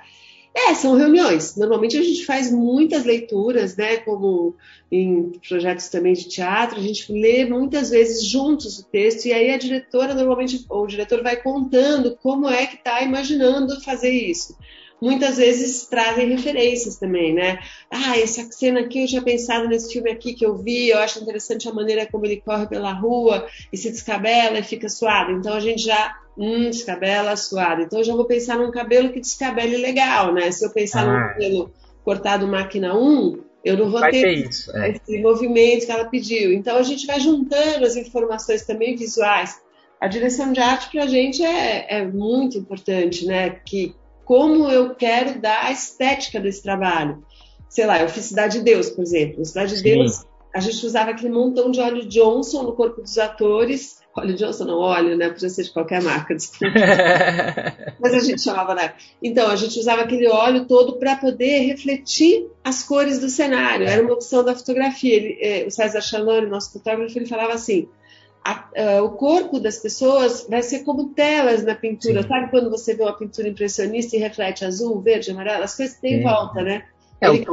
É, 0.53 0.73
são 0.73 0.95
reuniões. 0.95 1.55
Normalmente 1.55 1.97
a 1.97 2.03
gente 2.03 2.25
faz 2.25 2.51
muitas 2.51 3.05
leituras, 3.05 3.77
né? 3.77 3.97
Como 3.97 4.53
em 4.91 5.31
projetos 5.47 5.87
também 5.87 6.13
de 6.13 6.27
teatro, 6.27 6.77
a 6.77 6.83
gente 6.83 7.11
lê 7.11 7.45
muitas 7.45 7.89
vezes 7.89 8.25
juntos 8.25 8.77
o 8.79 8.83
texto, 8.83 9.25
e 9.25 9.33
aí 9.33 9.51
a 9.51 9.57
diretora, 9.57 10.13
normalmente, 10.13 10.65
ou 10.69 10.83
o 10.83 10.87
diretor 10.87 11.23
vai 11.23 11.37
contando 11.37 12.17
como 12.21 12.49
é 12.49 12.65
que 12.65 12.75
está 12.75 13.01
imaginando 13.01 13.79
fazer 13.81 14.11
isso 14.11 14.57
muitas 15.01 15.37
vezes 15.37 15.87
trazem 15.87 16.29
referências 16.29 16.97
também, 16.97 17.33
né? 17.33 17.59
Ah, 17.89 18.17
essa 18.19 18.43
cena 18.51 18.81
aqui 18.81 19.01
eu 19.01 19.07
já 19.07 19.21
pensado 19.21 19.67
nesse 19.67 19.91
filme 19.91 20.11
aqui 20.11 20.33
que 20.33 20.45
eu 20.45 20.55
vi, 20.55 20.89
eu 20.89 20.99
acho 20.99 21.19
interessante 21.19 21.67
a 21.67 21.73
maneira 21.73 22.05
como 22.05 22.25
ele 22.25 22.39
corre 22.39 22.67
pela 22.67 22.93
rua 22.93 23.47
e 23.73 23.77
se 23.77 23.89
descabela 23.89 24.59
e 24.59 24.63
fica 24.63 24.87
suado. 24.87 25.31
Então 25.31 25.53
a 25.53 25.59
gente 25.59 25.81
já 25.81 26.15
hum, 26.37 26.69
descabela, 26.69 27.35
suado. 27.35 27.81
Então 27.81 27.99
eu 27.99 28.05
já 28.05 28.15
vou 28.15 28.25
pensar 28.25 28.57
num 28.57 28.71
cabelo 28.71 29.11
que 29.11 29.19
descabele 29.19 29.77
legal, 29.77 30.33
né? 30.33 30.51
Se 30.51 30.63
eu 30.63 30.69
pensar 30.69 31.01
ah. 31.01 31.11
num 31.11 31.27
cabelo 31.33 31.73
cortado 32.03 32.47
máquina 32.47 32.95
1, 32.95 33.39
eu 33.63 33.77
não 33.77 33.89
vou 33.89 33.99
vai 33.99 34.11
ter, 34.11 34.47
isso, 34.47 34.75
é. 34.75 34.91
esse 34.91 35.19
movimento 35.19 35.85
que 35.85 35.91
ela 35.91 36.05
pediu. 36.05 36.53
Então 36.53 36.77
a 36.77 36.83
gente 36.83 37.05
vai 37.07 37.19
juntando 37.19 37.85
as 37.85 37.95
informações 37.95 38.65
também 38.65 38.95
visuais. 38.95 39.59
A 39.99 40.07
direção 40.07 40.51
de 40.51 40.59
arte 40.59 40.89
para 40.91 41.03
a 41.03 41.07
gente 41.07 41.43
é, 41.43 41.97
é, 41.99 42.05
muito 42.05 42.57
importante, 42.57 43.25
né? 43.25 43.51
Que 43.63 43.95
como 44.31 44.69
eu 44.69 44.95
quero 44.95 45.41
dar 45.41 45.65
a 45.65 45.73
estética 45.73 46.39
desse 46.39 46.63
trabalho. 46.63 47.21
Sei 47.67 47.85
lá, 47.85 48.01
eu 48.01 48.07
fiz 48.07 48.23
Cidade 48.23 48.59
de 48.59 48.63
Deus, 48.63 48.89
por 48.89 49.01
exemplo. 49.01 49.43
Cidade 49.43 49.75
de. 49.75 49.83
Deus, 49.83 50.23
a 50.55 50.61
gente 50.61 50.85
usava 50.85 51.11
aquele 51.11 51.33
montão 51.33 51.69
de 51.69 51.81
óleo 51.81 52.07
Johnson 52.07 52.63
no 52.63 52.71
corpo 52.71 53.01
dos 53.01 53.17
atores. 53.17 53.99
Óleo 54.15 54.33
Johnson 54.35 54.63
não, 54.63 54.79
óleo, 54.79 55.17
né? 55.17 55.27
Podia 55.27 55.49
ser 55.49 55.63
de 55.63 55.73
qualquer 55.73 56.01
marca, 56.01 56.33
desculpa. 56.33 56.73
Mas 57.99 58.13
a 58.13 58.19
gente 58.19 58.41
chamava, 58.41 58.73
né? 58.73 58.93
Então, 59.21 59.49
a 59.49 59.57
gente 59.57 59.77
usava 59.77 60.03
aquele 60.03 60.29
óleo 60.29 60.65
todo 60.65 60.97
para 60.97 61.17
poder 61.17 61.65
refletir 61.65 62.47
as 62.63 62.83
cores 62.83 63.19
do 63.19 63.27
cenário. 63.27 63.85
Era 63.85 64.01
uma 64.01 64.13
opção 64.13 64.45
da 64.45 64.55
fotografia. 64.55 65.13
Ele, 65.13 65.37
eh, 65.41 65.65
o 65.67 65.71
César 65.71 65.99
Chalone, 65.99 66.47
nosso 66.47 66.71
fotógrafo, 66.71 67.19
ele 67.19 67.25
falava 67.25 67.51
assim: 67.51 67.89
a, 68.43 68.69
a, 68.75 69.03
o 69.03 69.11
corpo 69.11 69.59
das 69.59 69.77
pessoas 69.77 70.47
vai 70.49 70.63
ser 70.63 70.83
como 70.83 71.09
telas 71.09 71.63
na 71.63 71.75
pintura. 71.75 72.23
Sim. 72.23 72.27
Sabe 72.27 72.49
quando 72.49 72.69
você 72.69 72.93
vê 72.95 73.03
uma 73.03 73.17
pintura 73.17 73.47
impressionista 73.47 74.15
e 74.15 74.19
reflete 74.19 74.65
azul, 74.65 75.01
verde, 75.01 75.31
amarelo? 75.31 75.63
As 75.63 75.75
coisas 75.75 75.97
têm 75.97 76.21
volta, 76.23 76.61
né? 76.61 76.83
É, 77.21 77.29
o 77.29 77.45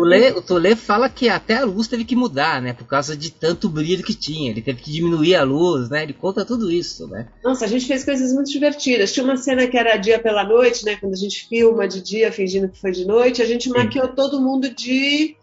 Tolê, 0.42 0.72
o 0.72 0.76
fala 0.76 1.10
que 1.10 1.28
até 1.28 1.58
a 1.58 1.64
luz 1.64 1.86
teve 1.88 2.02
que 2.02 2.16
mudar, 2.16 2.62
né? 2.62 2.72
Por 2.72 2.86
causa 2.86 3.14
de 3.14 3.30
tanto 3.30 3.68
brilho 3.68 4.02
que 4.02 4.14
tinha. 4.14 4.50
Ele 4.50 4.62
teve 4.62 4.80
que 4.80 4.90
diminuir 4.90 5.34
a 5.34 5.42
luz, 5.42 5.90
né? 5.90 6.04
Ele 6.04 6.14
conta 6.14 6.42
tudo 6.42 6.72
isso, 6.72 7.06
né? 7.06 7.28
Nossa, 7.44 7.66
a 7.66 7.68
gente 7.68 7.84
fez 7.84 8.02
coisas 8.02 8.32
muito 8.32 8.50
divertidas. 8.50 9.12
Tinha 9.12 9.24
uma 9.24 9.36
cena 9.36 9.66
que 9.66 9.76
era 9.76 9.98
dia 9.98 10.18
pela 10.18 10.42
noite, 10.42 10.86
né? 10.86 10.96
Quando 10.96 11.12
a 11.12 11.18
gente 11.18 11.46
filma 11.46 11.86
de 11.86 12.00
dia, 12.00 12.32
fingindo 12.32 12.70
que 12.70 12.80
foi 12.80 12.92
de 12.92 13.04
noite, 13.04 13.42
a 13.42 13.44
gente 13.44 13.64
Sim. 13.64 13.76
maquiou 13.76 14.08
todo 14.08 14.40
mundo 14.40 14.70
de 14.70 15.36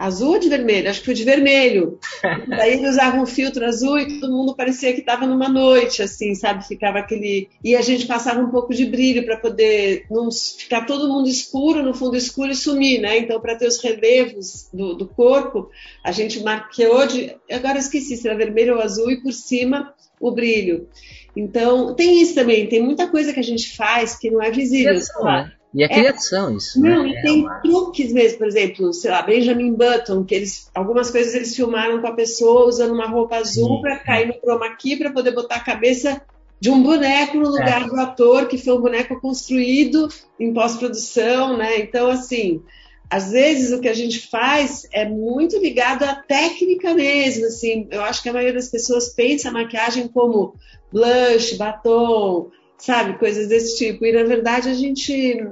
azul 0.00 0.32
ou 0.32 0.38
de 0.38 0.48
vermelho? 0.48 0.88
Acho 0.88 1.00
que 1.00 1.06
foi 1.06 1.14
de 1.14 1.24
vermelho. 1.24 1.98
Daí 2.48 2.72
ele 2.72 2.88
usava 2.88 3.18
um 3.18 3.26
filtro 3.26 3.64
azul 3.64 3.98
e 3.98 4.18
todo 4.18 4.32
mundo 4.32 4.56
parecia 4.56 4.94
que 4.94 5.00
estava 5.00 5.26
numa 5.26 5.48
noite, 5.48 6.02
assim, 6.02 6.34
sabe? 6.34 6.66
Ficava 6.66 6.98
aquele. 6.98 7.48
E 7.62 7.76
a 7.76 7.82
gente 7.82 8.06
passava 8.06 8.40
um 8.40 8.50
pouco 8.50 8.74
de 8.74 8.86
brilho 8.86 9.24
para 9.24 9.36
poder 9.36 10.06
não 10.10 10.30
ficar 10.32 10.86
todo 10.86 11.08
mundo 11.08 11.28
escuro, 11.28 11.82
no 11.82 11.94
fundo 11.94 12.16
escuro 12.16 12.50
e 12.50 12.56
sumir, 12.56 13.00
né? 13.00 13.18
Então, 13.18 13.40
para 13.40 13.56
ter 13.56 13.66
os 13.66 13.82
relevos 13.82 14.68
do, 14.72 14.94
do, 14.94 15.06
corpo, 15.06 15.70
a 16.02 16.10
gente 16.10 16.40
maquiou 16.42 17.06
de. 17.06 17.36
Agora 17.50 17.74
eu 17.74 17.80
esqueci 17.80 18.16
se 18.16 18.26
era 18.26 18.36
vermelho 18.36 18.76
ou 18.76 18.82
azul 18.82 19.10
e 19.10 19.20
por 19.20 19.32
cima 19.32 19.92
o 20.18 20.30
brilho. 20.30 20.88
Então, 21.36 21.94
tem 21.94 22.20
isso 22.20 22.34
também, 22.34 22.66
tem 22.66 22.82
muita 22.82 23.06
coisa 23.06 23.32
que 23.32 23.40
a 23.40 23.44
gente 23.44 23.76
faz 23.76 24.18
que 24.18 24.30
não 24.30 24.42
é 24.42 24.50
visível. 24.50 24.94
É, 24.94 25.52
e 25.74 25.88
criação, 25.88 26.50
é, 26.50 26.54
isso. 26.54 26.80
Não, 26.80 27.04
né? 27.04 27.10
e 27.10 27.16
é 27.16 27.22
tem 27.22 27.42
uma... 27.42 27.60
truques 27.60 28.12
mesmo, 28.12 28.38
por 28.38 28.46
exemplo, 28.46 28.92
sei 28.92 29.10
lá, 29.10 29.22
Benjamin 29.22 29.72
Button, 29.72 30.24
que 30.24 30.34
eles, 30.34 30.68
algumas 30.74 31.10
coisas 31.10 31.34
eles 31.34 31.54
filmaram 31.54 32.00
com 32.00 32.08
a 32.08 32.14
pessoa 32.14 32.66
usando 32.66 32.92
uma 32.92 33.06
roupa 33.06 33.36
azul 33.36 33.80
para 33.80 33.98
cair 33.98 34.26
no 34.26 34.34
chroma 34.34 34.74
key 34.76 34.96
para 34.96 35.12
poder 35.12 35.32
botar 35.32 35.56
a 35.56 35.64
cabeça 35.64 36.20
de 36.58 36.70
um 36.70 36.82
boneco 36.82 37.38
no 37.38 37.48
lugar 37.48 37.82
é. 37.82 37.86
do 37.86 37.98
ator, 37.98 38.46
que 38.46 38.58
foi 38.58 38.74
um 38.74 38.80
boneco 38.80 39.18
construído 39.20 40.08
em 40.38 40.52
pós-produção, 40.52 41.56
né? 41.56 41.78
Então, 41.78 42.10
assim, 42.10 42.62
às 43.08 43.30
vezes 43.30 43.72
o 43.72 43.80
que 43.80 43.88
a 43.88 43.94
gente 43.94 44.28
faz 44.28 44.86
é 44.92 45.08
muito 45.08 45.58
ligado 45.58 46.02
à 46.02 46.14
técnica 46.14 46.92
mesmo, 46.94 47.46
assim. 47.46 47.88
Eu 47.90 48.02
acho 48.02 48.22
que 48.22 48.28
a 48.28 48.32
maioria 48.32 48.54
das 48.54 48.68
pessoas 48.68 49.08
pensa 49.08 49.48
a 49.48 49.52
maquiagem 49.52 50.08
como 50.08 50.54
blush, 50.92 51.56
batom, 51.56 52.50
sabe? 52.80 53.18
Coisas 53.18 53.48
desse 53.48 53.76
tipo. 53.76 54.04
E 54.04 54.12
na 54.12 54.24
verdade 54.24 54.68
a 54.68 54.74
gente, 54.74 55.46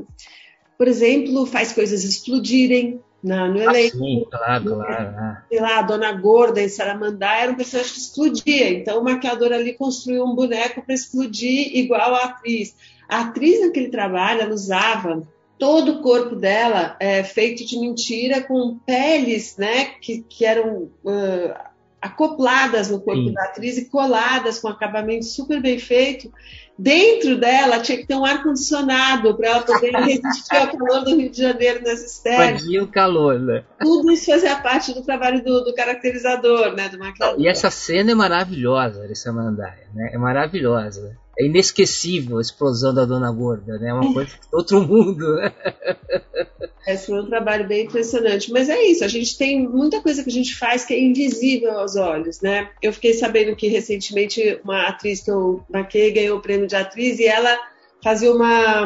por 0.77 0.89
exemplo, 0.89 1.47
faz 1.47 1.73
coisas 1.73 2.03
explodirem 2.05 3.01
na, 3.23 3.49
no 3.49 3.61
elenco. 3.61 3.97
Ah, 3.97 3.99
sim, 3.99 4.27
claro, 4.31 4.65
claro. 4.65 5.15
Ah. 5.17 5.43
Sei 5.49 5.61
lá, 5.61 5.79
a 5.79 5.83
Dona 5.83 6.13
Gorda 6.13 6.63
em 6.63 6.69
Saramandá 6.69 7.37
era 7.37 7.53
um 7.53 7.57
personagem 7.57 7.93
que 7.93 7.99
explodia. 7.99 8.71
Então 8.71 9.01
o 9.01 9.05
maquiador 9.05 9.53
ali 9.53 9.75
construiu 9.75 10.25
um 10.25 10.35
boneco 10.35 10.83
para 10.83 10.95
explodir 10.95 11.77
igual 11.77 12.15
a 12.15 12.25
atriz. 12.25 12.75
A 13.09 13.23
atriz 13.23 13.61
naquele 13.61 13.89
trabalho, 13.89 14.43
ela 14.43 14.55
usava 14.55 15.27
todo 15.59 15.93
o 15.93 16.03
corpo 16.03 16.37
dela 16.37 16.97
é, 17.01 17.25
feito 17.25 17.67
de 17.67 17.79
mentira, 17.81 18.41
com 18.43 18.79
peles, 18.87 19.57
né, 19.57 19.87
que, 20.01 20.23
que 20.23 20.45
eram 20.45 20.85
uh, 21.05 21.68
acopladas 22.01 22.91
no 22.91 23.01
corpo 23.01 23.25
Sim. 23.25 23.33
da 23.33 23.45
atriz 23.45 23.77
e 23.79 23.89
coladas 23.91 24.59
com 24.61 24.69
acabamento 24.69 25.25
super 25.25 25.61
bem 25.61 25.79
feito 25.79 26.33
dentro 26.79 27.37
dela 27.37 27.81
tinha 27.81 27.99
que 27.99 28.07
ter 28.07 28.15
um 28.15 28.25
ar-condicionado 28.25 29.35
para 29.37 29.49
ela 29.49 29.63
poder 29.63 29.91
resistir 29.99 30.57
ao 30.57 30.69
calor 30.69 31.05
do 31.05 31.17
Rio 31.17 31.29
de 31.29 31.39
Janeiro 31.39 31.83
nas 31.83 32.01
externas. 32.01 32.63
O 32.63 32.87
calor, 32.87 33.41
né? 33.41 33.65
Tudo 33.81 34.13
isso 34.13 34.27
fazia 34.27 34.55
parte 34.57 34.95
do 34.95 35.03
trabalho 35.03 35.43
do, 35.43 35.65
do 35.65 35.75
caracterizador, 35.75 36.75
né? 36.77 36.89
Do 36.89 36.99
maquiador. 36.99 37.41
E 37.41 37.49
essa 37.49 37.71
cena 37.71 38.13
é 38.13 38.15
maravilhosa, 38.15 39.05
essa 39.11 39.33
Mandaia, 39.33 39.89
né? 39.93 40.11
É 40.13 40.19
maravilhosa 40.19 41.17
é 41.41 41.47
inesquecível 41.47 42.39
a 42.39 42.41
explosão 42.41 42.93
da 42.93 43.05
Dona 43.05 43.31
Gorda, 43.31 43.79
né? 43.79 43.91
É 43.91 43.95
uma 43.95 44.13
coisa 44.13 44.31
de 44.31 44.39
outro 44.53 44.81
mundo. 44.81 45.37
Né? 45.37 45.53
Esse 46.87 47.07
foi 47.07 47.21
um 47.21 47.27
trabalho 47.27 47.67
bem 47.67 47.85
impressionante. 47.85 48.51
Mas 48.51 48.69
é 48.69 48.83
isso, 48.83 49.05
a 49.05 49.09
gente 49.09 49.37
tem 49.37 49.69
muita 49.69 50.01
coisa 50.01 50.23
que 50.23 50.31
a 50.31 50.33
gente 50.33 50.55
faz 50.57 50.85
que 50.85 50.95
é 50.95 51.01
invisível 51.01 51.79
aos 51.79 51.97
olhos, 51.97 52.41
né? 52.41 52.71
Eu 52.83 52.93
fiquei 52.93 53.15
sabendo 53.15 53.57
que 53.57 53.69
recentemente 53.69 54.61
uma 54.65 54.89
atriz 54.89 55.21
que 55.21 55.31
eu 55.31 55.63
marquei 55.69 56.11
ganhou 56.11 56.39
o 56.39 56.43
prêmio 56.43 56.67
de 56.67 56.77
atriz 56.77 57.19
e 57.19 57.27
ela 57.27 57.59
fazia 58.03 58.33
uma, 58.33 58.85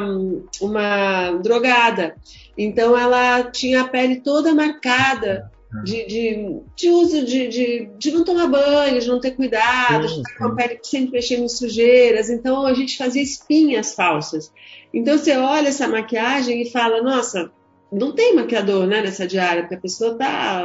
uma 0.60 1.32
drogada. 1.42 2.16
Então 2.56 2.96
ela 2.98 3.44
tinha 3.44 3.82
a 3.82 3.88
pele 3.88 4.20
toda 4.20 4.54
marcada 4.54 5.50
de, 5.84 6.06
de, 6.06 6.60
de 6.76 6.90
uso 6.90 7.24
de, 7.24 7.48
de, 7.48 7.90
de, 7.98 8.10
não 8.10 8.24
tomar 8.24 8.46
banho, 8.46 9.00
de 9.00 9.08
não 9.08 9.20
ter 9.20 9.30
cuidado, 9.30 10.06
de 10.06 10.14
estar 10.14 10.38
com 10.38 10.44
a 10.44 10.54
pele 10.54 10.78
sempre 10.82 11.12
mexendo 11.12 11.44
em 11.44 11.48
sujeiras. 11.48 12.28
Então 12.28 12.66
a 12.66 12.74
gente 12.74 12.96
fazia 12.96 13.22
espinhas 13.22 13.94
falsas. 13.94 14.52
Então 14.92 15.16
você 15.16 15.36
olha 15.36 15.68
essa 15.68 15.88
maquiagem 15.88 16.60
e 16.60 16.70
fala, 16.70 17.00
nossa, 17.00 17.50
não 17.92 18.12
tem 18.12 18.34
maquiador 18.34 18.86
né, 18.86 19.02
nessa 19.02 19.26
diária, 19.26 19.62
porque 19.62 19.74
a 19.74 19.80
pessoa 19.80 20.16
tá 20.16 20.64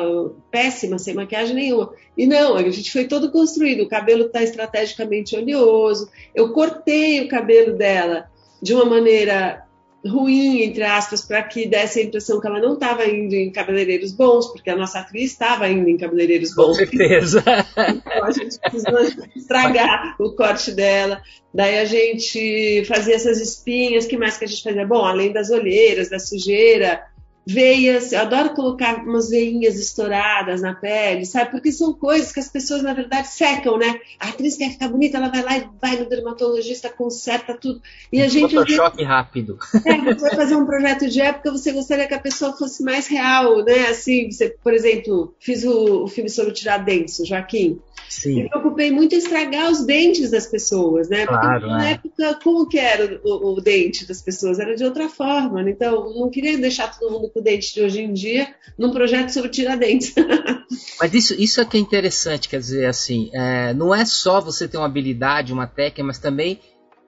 péssima, 0.49 0.97
sem 0.97 1.13
maquiagem 1.13 1.53
nenhuma. 1.53 1.93
E 2.15 2.25
não, 2.25 2.55
a 2.55 2.69
gente 2.69 2.91
foi 2.91 3.05
todo 3.05 3.31
construído, 3.31 3.83
o 3.83 3.89
cabelo 3.89 4.27
está 4.27 4.41
estrategicamente 4.41 5.35
oleoso, 5.35 6.09
eu 6.33 6.53
cortei 6.53 7.21
o 7.21 7.27
cabelo 7.27 7.77
dela 7.77 8.29
de 8.61 8.73
uma 8.73 8.85
maneira 8.85 9.67
ruim, 10.05 10.61
entre 10.61 10.83
aspas, 10.83 11.21
para 11.21 11.43
que 11.43 11.67
desse 11.67 11.99
a 11.99 12.03
impressão 12.03 12.39
que 12.39 12.47
ela 12.47 12.61
não 12.61 12.75
estava 12.75 13.05
indo 13.05 13.33
em 13.33 13.51
cabeleireiros 13.51 14.13
bons, 14.13 14.47
porque 14.47 14.69
a 14.69 14.75
nossa 14.75 14.99
atriz 14.99 15.31
estava 15.31 15.67
indo 15.67 15.89
em 15.89 15.97
cabeleireiros 15.97 16.55
bons. 16.55 16.77
Com 16.77 16.85
certeza. 16.85 17.43
Então 17.75 18.23
a 18.23 18.31
gente 18.31 18.59
precisou 18.59 19.27
estragar 19.35 20.15
o 20.19 20.31
corte 20.33 20.71
dela. 20.71 21.21
Daí 21.53 21.79
a 21.79 21.85
gente 21.85 22.85
fazia 22.85 23.15
essas 23.15 23.41
espinhas, 23.41 24.05
que 24.05 24.17
mais 24.17 24.37
que 24.37 24.45
a 24.45 24.47
gente 24.47 24.63
fazia? 24.63 24.87
Bom, 24.87 25.03
além 25.03 25.33
das 25.33 25.49
olheiras, 25.49 26.09
da 26.09 26.19
sujeira, 26.19 27.03
veias, 27.47 28.11
eu 28.11 28.19
adoro 28.19 28.49
colocar 28.53 29.05
umas 29.05 29.29
veinhas 29.29 29.79
estouradas 29.79 30.61
na 30.61 30.75
pele, 30.75 31.25
sabe? 31.25 31.51
Porque 31.51 31.71
são 31.71 31.93
coisas 31.93 32.33
que 32.33 32.41
as 32.41 32.49
pessoas, 32.49 32.83
na 32.83 32.93
verdade, 32.93 33.29
secam, 33.29 33.77
né? 33.77 34.01
A 34.19 34.29
atriz 34.29 34.57
quer 34.57 34.71
ficar 34.71 34.89
bonita, 34.89 35.17
ela 35.17 35.29
vai 35.29 35.41
lá 35.41 35.57
e 35.57 35.67
vai 35.81 35.97
no 35.97 36.09
dermatologista, 36.09 36.89
conserta 36.89 37.53
tudo. 37.53 37.81
E 38.11 38.21
a 38.21 38.27
gente. 38.27 38.53
Photoshop 38.53 39.01
rápido. 39.01 39.57
É, 39.85 40.13
você 40.13 40.27
vai 40.27 40.35
fazer 40.35 40.55
um 40.55 40.65
projeto 40.65 41.07
de 41.07 41.21
época, 41.21 41.51
você 41.51 41.71
gostaria 41.71 42.07
que 42.07 42.13
a 42.13 42.19
pessoa 42.19 42.51
fosse 42.51 42.83
mais 42.83 43.07
real, 43.07 43.63
né? 43.63 43.87
Assim, 43.87 44.29
você, 44.29 44.49
por 44.61 44.73
exemplo, 44.73 45.33
fiz 45.39 45.63
o, 45.63 46.03
o 46.03 46.07
filme 46.07 46.29
sobre 46.29 46.51
o 46.51 46.53
Tiradentes, 46.53 47.17
o 47.19 47.25
Joaquim. 47.25 47.79
Sim. 48.09 48.43
Me 48.43 48.49
preocupei 48.49 48.91
muito 48.91 49.15
em 49.15 49.17
estragar 49.17 49.69
os 49.69 49.85
dentes 49.85 50.31
das 50.31 50.47
pessoas, 50.47 51.09
né? 51.09 51.25
Porque 51.25 51.41
Claro, 51.41 51.67
na 51.67 51.89
é. 51.89 51.91
época, 51.93 52.39
como 52.43 52.67
que 52.67 52.79
era 52.79 53.21
o, 53.23 53.53
o 53.53 53.61
dente 53.61 54.07
das 54.07 54.21
pessoas? 54.21 54.59
Era 54.59 54.75
de 54.75 54.83
outra 54.83 55.09
forma, 55.09 55.61
né? 55.61 55.71
Então, 55.71 56.13
não 56.13 56.29
queria 56.29 56.57
deixar 56.57 56.97
todo 56.97 57.11
mundo 57.11 57.29
dente 57.41 57.73
de 57.73 57.81
hoje 57.81 58.01
em 58.01 58.13
dia 58.13 58.53
num 58.77 58.91
projeto 58.91 59.29
sobre 59.29 59.49
tiradentes. 59.49 60.13
Mas 60.99 61.13
isso, 61.13 61.33
isso 61.39 61.61
é 61.61 61.65
que 61.65 61.77
é 61.77 61.79
interessante, 61.79 62.49
quer 62.49 62.59
dizer, 62.59 62.85
assim, 62.85 63.29
é, 63.33 63.73
não 63.73 63.93
é 63.93 64.05
só 64.05 64.41
você 64.41 64.67
ter 64.67 64.77
uma 64.77 64.85
habilidade, 64.85 65.53
uma 65.53 65.67
técnica, 65.67 66.03
mas 66.03 66.17
também 66.17 66.59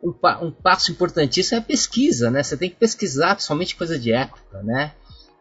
um, 0.03 0.13
um 0.41 0.51
passo 0.51 0.91
importantíssimo 0.91 1.57
é 1.57 1.59
a 1.59 1.63
pesquisa, 1.63 2.31
né? 2.31 2.41
Você 2.41 2.55
tem 2.55 2.69
que 2.69 2.77
pesquisar, 2.77 3.35
principalmente 3.35 3.75
coisa 3.75 3.99
de 3.99 4.11
época, 4.11 4.61
né? 4.63 4.93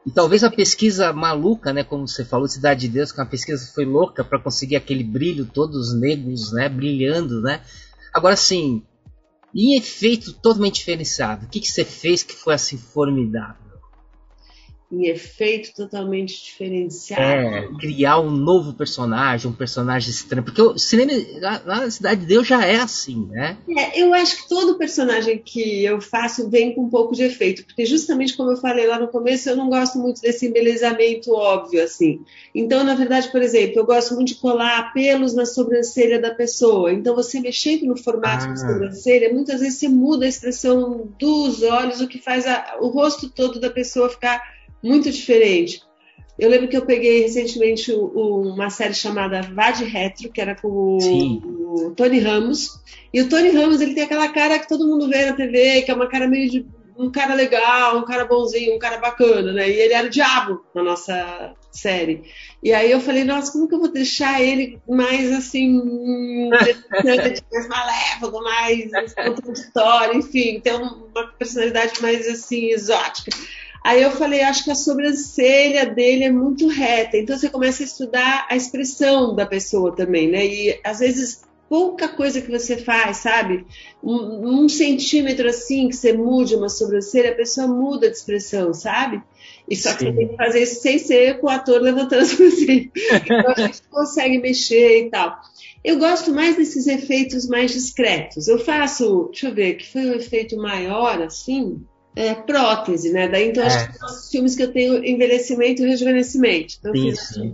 E 0.07 0.11
talvez 0.11 0.43
a 0.43 0.51
pesquisa 0.51 1.13
maluca, 1.13 1.73
né, 1.73 1.85
como 1.85 2.09
você 2.09 2.25
falou, 2.25 2.49
Cidade 2.49 2.83
de 2.83 2.89
Deus, 2.89 3.13
que 3.13 3.21
é 3.21 3.23
uma 3.23 3.29
pesquisa 3.29 3.71
foi 3.75 3.85
louca 3.85 4.25
para 4.25 4.39
conseguir 4.39 4.77
aquele 4.77 5.05
brilho, 5.05 5.45
todos 5.45 5.95
negros, 5.95 6.53
né, 6.53 6.69
brilhando, 6.69 7.43
né? 7.43 7.61
Agora, 8.13 8.35
assim, 8.35 8.83
em 9.55 9.77
efeito 9.77 10.33
totalmente 10.33 10.77
diferenciado, 10.77 11.47
o 11.47 11.49
que, 11.49 11.61
que 11.61 11.69
você 11.69 11.85
fez 11.85 12.23
que 12.23 12.35
foi 12.35 12.55
assim 12.55 12.79
formidável? 12.79 13.68
Em 14.91 15.07
efeito 15.07 15.75
totalmente 15.75 16.43
diferenciado. 16.45 17.23
É, 17.23 17.69
criar 17.79 18.21
um 18.21 18.31
novo 18.31 18.73
personagem, 18.73 19.51
um 19.51 19.55
personagem 19.55 20.09
estranho. 20.11 20.43
Porque 20.43 20.63
o 20.63 20.79
cinema 20.79 21.13
lá, 21.41 21.63
lá 21.67 21.81
na 21.83 21.91
Cidade 21.91 22.23
de 22.23 22.27
Deus 22.27 22.47
já 22.47 22.65
é 22.65 22.77
assim, 22.77 23.27
né? 23.31 23.59
É, 23.77 24.01
eu 24.01 24.15
acho 24.15 24.43
que 24.43 24.49
todo 24.49 24.79
personagem 24.79 25.39
que 25.45 25.85
eu 25.85 26.01
faço 26.01 26.49
vem 26.49 26.75
com 26.75 26.85
um 26.85 26.89
pouco 26.89 27.15
de 27.15 27.23
efeito, 27.23 27.65
porque 27.67 27.85
justamente 27.85 28.35
como 28.35 28.51
eu 28.53 28.57
falei 28.57 28.87
lá 28.87 28.99
no 28.99 29.09
começo, 29.09 29.51
eu 29.51 29.57
não 29.57 29.69
gosto 29.69 29.99
muito 29.99 30.23
desse 30.23 30.47
embelezamento 30.47 31.33
óbvio, 31.33 31.83
assim. 31.85 32.23
Então, 32.55 32.83
na 32.83 32.95
verdade, 32.95 33.31
por 33.31 33.43
exemplo, 33.43 33.79
eu 33.79 33.85
gosto 33.85 34.15
muito 34.15 34.29
de 34.29 34.37
colar 34.37 34.93
pelos 34.95 35.35
na 35.35 35.45
sobrancelha 35.45 36.19
da 36.19 36.31
pessoa. 36.35 36.91
Então, 36.93 37.15
você 37.15 37.41
mexendo 37.41 37.85
no 37.85 37.97
formato 37.97 38.47
Ah. 38.47 38.49
da 38.49 38.57
sobrancelha, 38.57 39.35
muitas 39.35 39.61
vezes 39.61 39.79
você 39.79 39.89
muda 39.89 40.25
a 40.25 40.29
expressão 40.29 41.09
dos 41.21 41.63
olhos, 41.63 42.01
o 42.01 42.09
que 42.09 42.19
faz 42.19 42.47
a- 42.47 42.77
o 42.81 42.89
rosto 42.89 43.29
todo 43.29 43.61
da 43.61 43.69
pessoa 43.69 44.09
ficar 44.09 44.57
muito 44.83 45.11
diferente. 45.11 45.83
Eu 46.39 46.49
lembro 46.49 46.69
que 46.69 46.77
eu 46.77 46.87
peguei 46.87 47.23
recentemente 47.23 47.93
uma 47.93 48.71
série 48.71 48.95
chamada 48.95 49.43
Vá 49.43 49.73
de 49.73 49.85
Retro, 49.85 50.31
que 50.31 50.41
era 50.41 50.55
com 50.55 50.69
o, 50.69 51.01
Sim. 51.01 51.43
o 51.45 51.91
Tony 51.97 52.21
Ramos. 52.21 52.81
E 53.13 53.21
o 53.21 53.29
Tony 53.29 53.51
Ramos, 53.51 53.81
ele 53.81 53.95
tem 53.95 54.05
aquela 54.05 54.29
cara 54.29 54.59
que 54.59 54.69
todo 54.69 54.87
mundo 54.87 55.09
vê 55.09 55.27
na 55.27 55.33
TV, 55.33 55.83
que 55.83 55.91
é 55.91 55.95
uma 55.95 56.07
cara 56.07 56.29
meio 56.29 56.49
de 56.49 56.67
um 56.99 57.11
cara 57.11 57.35
legal, 57.35 57.99
um 57.99 58.05
cara 58.05 58.25
bonzinho, 58.25 58.75
um 58.75 58.79
cara 58.79 58.99
bacana, 58.99 59.53
né? 59.53 59.69
E 59.69 59.81
ele 59.81 59.95
era 59.95 60.07
o 60.07 60.11
diabo 60.11 60.65
na 60.75 60.83
nossa 60.83 61.55
série. 61.71 62.25
E 62.61 62.73
aí 62.73 62.91
eu 62.91 63.01
falei, 63.01 63.23
nossa, 63.23 63.53
como 63.53 63.69
que 63.69 63.75
eu 63.75 63.79
vou 63.79 63.93
deixar 63.93 64.43
ele 64.43 64.81
mais 64.89 65.33
assim, 65.33 65.81
mais 67.53 67.69
malévolo, 67.69 68.43
mais 68.43 69.15
contraditório, 69.15 70.19
enfim, 70.19 70.61
ter 70.61 70.75
uma 70.75 71.29
personalidade 71.39 72.03
mais 72.03 72.27
assim, 72.27 72.71
exótica. 72.71 73.31
Aí 73.89 74.03
eu 74.03 74.11
falei, 74.11 74.43
acho 74.43 74.65
que 74.65 74.71
a 74.71 74.75
sobrancelha 74.75 75.87
dele 75.87 76.25
é 76.25 76.31
muito 76.31 76.69
reta. 76.69 77.17
Então 77.17 77.39
você 77.39 77.49
começa 77.49 77.83
a 77.83 77.87
estudar 77.87 78.47
a 78.51 78.55
expressão 78.55 79.35
da 79.35 79.47
pessoa 79.47 79.97
também, 79.97 80.29
né? 80.29 80.45
E 80.45 80.79
às 80.85 80.99
vezes 80.99 81.41
pouca 81.71 82.07
coisa 82.07 82.43
que 82.43 82.51
você 82.51 82.77
faz, 82.77 83.17
sabe? 83.17 83.65
Um, 84.05 84.65
um 84.65 84.69
centímetro 84.69 85.49
assim 85.49 85.89
que 85.89 85.97
você 85.97 86.13
mude 86.13 86.55
uma 86.55 86.69
sobrancelha, 86.69 87.31
a 87.31 87.35
pessoa 87.35 87.67
muda 87.67 88.11
de 88.11 88.17
expressão, 88.19 88.75
sabe? 88.75 89.23
E 89.67 89.75
só 89.75 89.95
que 89.95 90.01
Sim. 90.01 90.13
você 90.13 90.17
tem 90.19 90.29
que 90.29 90.37
fazer 90.37 90.63
isso 90.65 90.83
sem 90.83 90.99
ser 90.99 91.41
com 91.41 91.47
o 91.47 91.51
ator 91.51 91.81
levantando 91.81 92.25
a 92.25 92.27
sobrancelha. 92.29 92.91
Então 92.95 93.53
a 93.57 93.61
gente 93.69 93.83
consegue 93.89 94.37
mexer 94.37 95.07
e 95.07 95.11
tal. 95.11 95.35
Eu 95.83 95.99
gosto 95.99 96.31
mais 96.31 96.59
desses 96.59 96.87
efeitos 96.87 97.49
mais 97.49 97.71
discretos. 97.71 98.49
Eu 98.49 98.59
faço, 98.59 99.31
deixa 99.33 99.49
eu 99.49 99.55
ver, 99.55 99.79
que 99.79 99.91
foi 99.91 100.11
um 100.11 100.13
efeito 100.13 100.59
maior, 100.59 101.23
assim, 101.23 101.83
é, 102.19 102.35
prótese, 102.35 103.13
né? 103.13 103.29
Daí 103.29 103.49
então 103.49 103.63
É. 103.63 103.67
acho 103.69 103.93
que 103.93 103.99
são 103.99 104.09
os 104.09 104.29
filmes 104.29 104.57
que 104.57 104.63
eu 104.65 104.73
tenho 104.73 105.05
envelhecimento 105.05 105.83
e 105.83 105.89
rejuvenescimento. 105.89 106.75
Então, 106.81 106.93
Sim, 106.93 107.11
fiz 107.11 107.29
sim. 107.29 107.53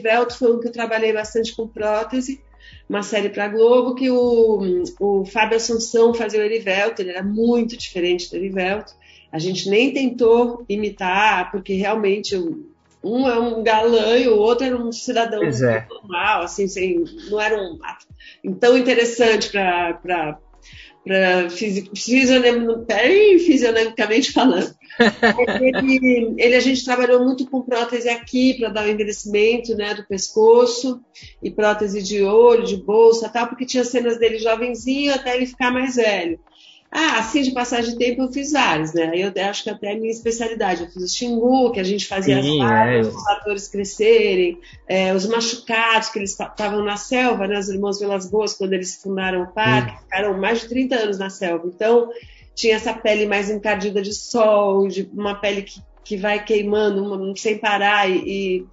Velto 0.00 0.38
foi 0.38 0.54
um 0.54 0.60
que 0.60 0.68
eu 0.68 0.72
trabalhei 0.72 1.12
bastante 1.12 1.54
com 1.54 1.66
prótese, 1.66 2.40
uma 2.88 3.02
série 3.02 3.28
para 3.28 3.48
Globo 3.48 3.96
que 3.96 4.08
o, 4.10 4.84
o 5.00 5.24
Fábio 5.24 5.56
Assunção 5.56 6.14
fazia 6.14 6.40
o 6.40 6.44
Erivelto, 6.44 7.02
ele 7.02 7.10
era 7.10 7.24
muito 7.24 7.76
diferente 7.76 8.30
do 8.30 8.36
Erivelto. 8.36 8.94
A 9.32 9.38
gente 9.40 9.68
nem 9.68 9.92
tentou 9.92 10.64
imitar, 10.68 11.50
porque 11.50 11.74
realmente 11.74 12.36
um 13.02 13.28
é 13.28 13.38
um 13.38 13.64
galã 13.64 14.16
e 14.16 14.28
o 14.28 14.38
outro 14.38 14.64
era 14.64 14.76
um 14.76 14.92
cidadão 14.92 15.42
é. 15.42 15.86
normal, 15.90 16.42
assim, 16.42 16.68
sem, 16.68 17.04
não 17.28 17.40
era 17.40 17.60
um 18.44 18.54
tão 18.54 18.78
interessante 18.78 19.50
para 19.50 20.38
para 21.04 21.50
fisionomicamente 21.50 24.32
falando. 24.32 24.74
ele, 25.60 26.34
ele, 26.38 26.54
a 26.54 26.60
gente 26.60 26.84
trabalhou 26.84 27.22
muito 27.22 27.48
com 27.50 27.62
prótese 27.62 28.08
aqui 28.08 28.54
para 28.54 28.70
dar 28.70 28.86
o 28.86 28.90
envelhecimento 28.90 29.76
né, 29.76 29.94
do 29.94 30.06
pescoço 30.06 31.00
e 31.42 31.50
prótese 31.50 32.02
de 32.02 32.22
olho, 32.22 32.64
de 32.64 32.76
bolsa, 32.76 33.28
tal, 33.28 33.48
porque 33.48 33.66
tinha 33.66 33.84
cenas 33.84 34.18
dele 34.18 34.38
jovenzinho 34.38 35.14
até 35.14 35.36
ele 35.36 35.46
ficar 35.46 35.70
mais 35.70 35.96
velho. 35.96 36.40
Ah, 36.96 37.18
assim 37.18 37.42
de 37.42 37.50
passagem 37.50 37.90
de 37.90 37.98
tempo 37.98 38.22
eu 38.22 38.32
fiz 38.32 38.52
vários, 38.52 38.94
né? 38.94 39.10
Eu 39.16 39.32
acho 39.50 39.64
que 39.64 39.70
até 39.70 39.90
a 39.90 39.96
minha 39.96 40.12
especialidade. 40.12 40.84
Eu 40.84 40.88
fiz 40.88 41.02
o 41.02 41.08
Xingu, 41.08 41.72
que 41.72 41.80
a 41.80 41.84
gente 41.84 42.06
fazia 42.06 42.40
Sim, 42.40 42.62
as 42.62 42.68
barbas, 42.68 43.06
é. 43.08 43.10
os 43.10 43.26
atores 43.26 43.66
crescerem, 43.66 44.60
é, 44.86 45.12
os 45.12 45.26
machucados, 45.26 46.10
que 46.10 46.20
eles 46.20 46.38
estavam 46.38 46.84
na 46.84 46.96
selva, 46.96 47.48
né? 47.48 47.58
Os 47.58 47.68
irmãos 47.68 47.98
Velas 47.98 48.30
Boas, 48.30 48.54
quando 48.54 48.74
eles 48.74 49.02
fundaram 49.02 49.42
o 49.42 49.52
parque, 49.52 50.04
ficaram 50.04 50.38
mais 50.38 50.60
de 50.60 50.68
30 50.68 50.94
anos 50.94 51.18
na 51.18 51.30
selva. 51.30 51.66
Então, 51.66 52.10
tinha 52.54 52.76
essa 52.76 52.94
pele 52.94 53.26
mais 53.26 53.50
encardida 53.50 54.00
de 54.00 54.14
sol, 54.14 54.86
de 54.86 55.10
uma 55.12 55.34
pele 55.34 55.62
que, 55.62 55.82
que 56.04 56.16
vai 56.16 56.44
queimando 56.44 57.02
uma, 57.02 57.34
sem 57.34 57.58
parar 57.58 58.08
e, 58.08 58.22
e 58.24 58.66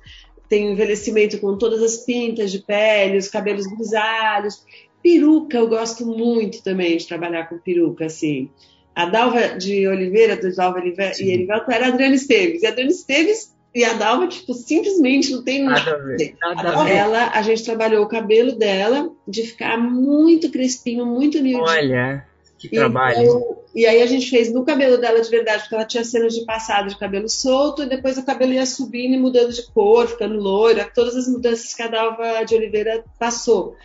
tem 0.48 0.72
envelhecimento 0.72 1.40
com 1.40 1.58
todas 1.58 1.82
as 1.82 1.98
pintas 2.06 2.52
de 2.52 2.60
pele, 2.60 3.18
os 3.18 3.30
cabelos 3.30 3.66
grisalhos. 3.66 4.64
Peruca, 5.02 5.58
eu 5.58 5.68
gosto 5.68 6.06
muito 6.06 6.64
também 6.64 6.98
de 6.98 7.08
trabalhar 7.08 7.48
com 7.48 7.58
peruca, 7.58 8.06
assim. 8.06 8.50
A 8.94 9.06
Dalva 9.06 9.58
de 9.58 9.88
Oliveira, 9.88 10.36
do 10.36 10.54
Dalva 10.54 10.80
Oliveira 10.80 11.14
e 11.20 11.32
Erivelto 11.32 11.72
era 11.72 11.86
a 11.86 11.90
Adriana 11.90 12.16
Esteves. 12.16 12.62
E 12.62 12.68
a 12.68 12.70
Adriana 12.70 12.92
Esteves 12.92 13.56
e 13.74 13.86
a 13.86 13.94
Dalva, 13.94 14.28
tipo, 14.28 14.54
simplesmente 14.54 15.32
não 15.32 15.44
tem 15.44 15.64
nada. 15.64 15.92
a 15.92 15.98
ver. 15.98 16.36
Nada 16.42 16.70
a 16.70 16.84
ver. 16.84 16.92
Ela, 16.92 17.30
a 17.30 17.42
gente 17.42 17.64
trabalhou 17.64 18.04
o 18.04 18.08
cabelo 18.08 18.52
dela 18.54 19.10
de 19.28 19.44
ficar 19.44 19.78
muito 19.78 20.52
crespinho, 20.52 21.06
muito 21.06 21.42
miudinho. 21.42 21.64
Olha, 21.64 22.26
que 22.60 22.68
trabalho. 22.68 23.22
Então, 23.22 23.58
e 23.74 23.86
aí 23.86 24.02
a 24.02 24.06
gente 24.06 24.30
fez 24.30 24.54
no 24.54 24.66
cabelo 24.66 24.98
dela 24.98 25.22
de 25.22 25.30
verdade, 25.30 25.62
porque 25.62 25.76
ela 25.76 25.86
tinha 25.86 26.04
cenas 26.04 26.34
de 26.34 26.44
passado 26.46 26.90
de 26.90 27.00
cabelo 27.00 27.30
solto, 27.30 27.84
e 27.84 27.90
depois 27.90 28.18
o 28.18 28.26
cabelo 28.26 28.52
ia 28.52 28.66
subindo 28.66 29.14
e 29.14 29.20
mudando 29.20 29.54
de 29.54 29.66
cor, 29.72 30.08
ficando 30.08 30.36
loira, 30.36 30.90
todas 30.94 31.16
as 31.16 31.28
mudanças 31.30 31.74
que 31.74 31.82
a 31.82 31.88
Dalva 31.88 32.44
de 32.44 32.54
Oliveira 32.56 33.06
passou. 33.18 33.76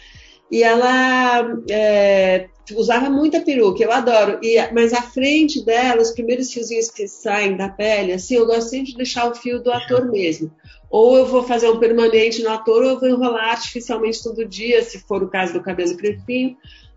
E 0.50 0.62
ela 0.62 1.58
é, 1.68 2.48
usava 2.74 3.10
muita 3.10 3.40
peruca, 3.40 3.82
eu 3.82 3.92
adoro. 3.92 4.38
E, 4.42 4.56
mas 4.72 4.92
a 4.92 5.02
frente 5.02 5.64
dela, 5.64 6.02
os 6.02 6.12
primeiros 6.12 6.52
fiozinhos 6.52 6.90
que 6.90 7.06
saem 7.08 7.56
da 7.56 7.68
pele, 7.68 8.12
assim, 8.12 8.36
eu 8.36 8.46
gosto 8.46 8.70
sempre 8.70 8.92
de 8.92 8.96
deixar 8.96 9.30
o 9.30 9.34
fio 9.34 9.62
do 9.62 9.72
ator 9.72 10.06
mesmo. 10.10 10.50
Ou 10.88 11.16
eu 11.16 11.26
vou 11.26 11.42
fazer 11.42 11.68
um 11.68 11.80
permanente 11.80 12.42
no 12.42 12.50
ator, 12.50 12.82
ou 12.82 12.90
eu 12.90 13.00
vou 13.00 13.08
enrolar 13.08 13.50
artificialmente 13.50 14.22
todo 14.22 14.46
dia, 14.46 14.82
se 14.82 15.00
for 15.00 15.22
o 15.22 15.28
caso 15.28 15.52
do 15.52 15.62
cabelo 15.62 15.96
crepinho. 15.96 16.56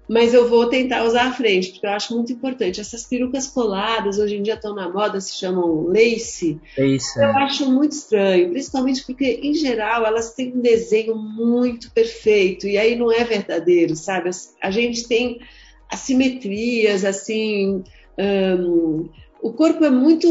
Mas 0.10 0.34
eu 0.34 0.50
vou 0.50 0.66
tentar 0.66 1.04
usar 1.04 1.28
a 1.28 1.32
frente, 1.32 1.70
porque 1.70 1.86
eu 1.86 1.92
acho 1.92 2.16
muito 2.16 2.34
importante. 2.34 2.82
Essas 2.82 3.06
perucas 3.06 3.46
coladas, 3.46 4.18
hoje 4.18 4.38
em 4.38 4.42
dia 4.42 4.56
estão 4.56 4.74
na 4.74 4.90
moda, 4.90 5.22
se 5.22 5.36
chamam 5.36 5.86
lace. 5.86 6.60
É 6.76 6.84
isso. 6.84 7.20
Eu 7.20 7.30
acho 7.38 7.70
muito 7.72 7.92
estranho, 7.92 8.50
principalmente 8.50 9.06
porque, 9.06 9.40
em 9.44 9.54
geral, 9.54 10.04
elas 10.08 10.34
têm 10.34 10.52
um 10.56 10.62
desenho 10.62 11.16
muito 11.16 11.92
perfeito, 11.92 12.68
e 12.68 12.76
aí 12.76 12.96
não 12.96 13.12
é 13.12 13.24
verdadeiro, 13.24 13.96
sabe? 13.96 14.32
A 14.60 14.72
gente 14.72 15.08
tem 15.08 15.42
assimetrias, 15.88 17.06
assim, 17.06 17.84
hum, 18.18 19.10
o 19.44 19.54
corpo 19.54 19.86
é 19.86 19.92
muito 19.92 20.28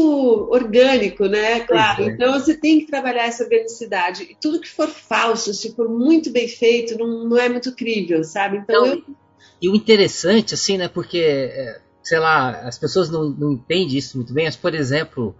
orgânico, 0.51 1.25
né? 1.25 1.61
Claro. 1.61 2.03
É. 2.03 2.07
Então 2.07 2.33
você 2.33 2.55
tem 2.55 2.81
que 2.81 2.87
trabalhar 2.87 3.27
essa 3.27 3.43
organicidade. 3.43 4.23
E 4.23 4.35
tudo 4.39 4.59
que 4.59 4.69
for 4.69 4.89
falso, 4.89 5.53
se 5.53 5.73
for 5.73 5.87
muito 5.87 6.29
bem 6.29 6.49
feito, 6.49 6.97
não, 6.97 7.29
não 7.29 7.37
é 7.37 7.47
muito 7.47 7.73
crível, 7.73 8.25
sabe? 8.25 8.57
Então, 8.57 8.85
então 8.85 9.03
eu... 9.07 9.15
E 9.61 9.69
o 9.69 9.75
interessante, 9.75 10.53
assim, 10.53 10.77
né? 10.77 10.87
Porque, 10.87 11.19
é, 11.19 11.81
sei 12.03 12.19
lá, 12.19 12.61
as 12.61 12.77
pessoas 12.77 13.09
não, 13.09 13.29
não 13.29 13.51
entendem 13.53 13.97
isso 13.97 14.17
muito 14.17 14.33
bem, 14.33 14.45
mas, 14.45 14.55
por 14.55 14.73
exemplo, 14.73 15.35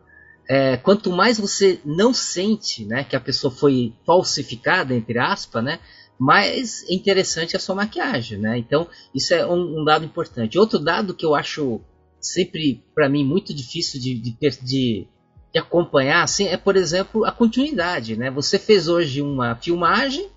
é, 0.47 0.77
quanto 0.77 1.11
mais 1.11 1.39
você 1.39 1.79
não 1.85 2.13
sente 2.13 2.85
né, 2.85 3.03
que 3.03 3.15
a 3.15 3.19
pessoa 3.19 3.51
foi 3.51 3.93
falsificada, 4.05 4.93
entre 4.93 5.19
aspas, 5.19 5.63
né? 5.63 5.79
mais 6.19 6.83
interessante 6.89 7.55
é 7.55 7.57
a 7.57 7.61
sua 7.61 7.75
maquiagem, 7.75 8.37
né? 8.37 8.57
Então, 8.57 8.89
isso 9.15 9.33
é 9.33 9.47
um, 9.47 9.79
um 9.79 9.85
dado 9.85 10.03
importante. 10.03 10.59
Outro 10.59 10.77
dado 10.77 11.13
que 11.13 11.25
eu 11.25 11.33
acho 11.33 11.79
sempre, 12.19 12.83
para 12.93 13.07
mim, 13.07 13.23
muito 13.23 13.53
difícil 13.53 14.01
de, 14.01 14.15
de, 14.15 14.37
de, 14.61 15.07
de, 15.53 15.57
acompanhar, 15.57 16.21
assim, 16.21 16.47
é, 16.47 16.57
por 16.57 16.75
exemplo, 16.75 17.23
a 17.23 17.31
continuidade, 17.31 18.17
né? 18.17 18.29
Você 18.31 18.59
fez 18.59 18.89
hoje 18.89 19.21
uma 19.21 19.55
filmagem 19.55 20.29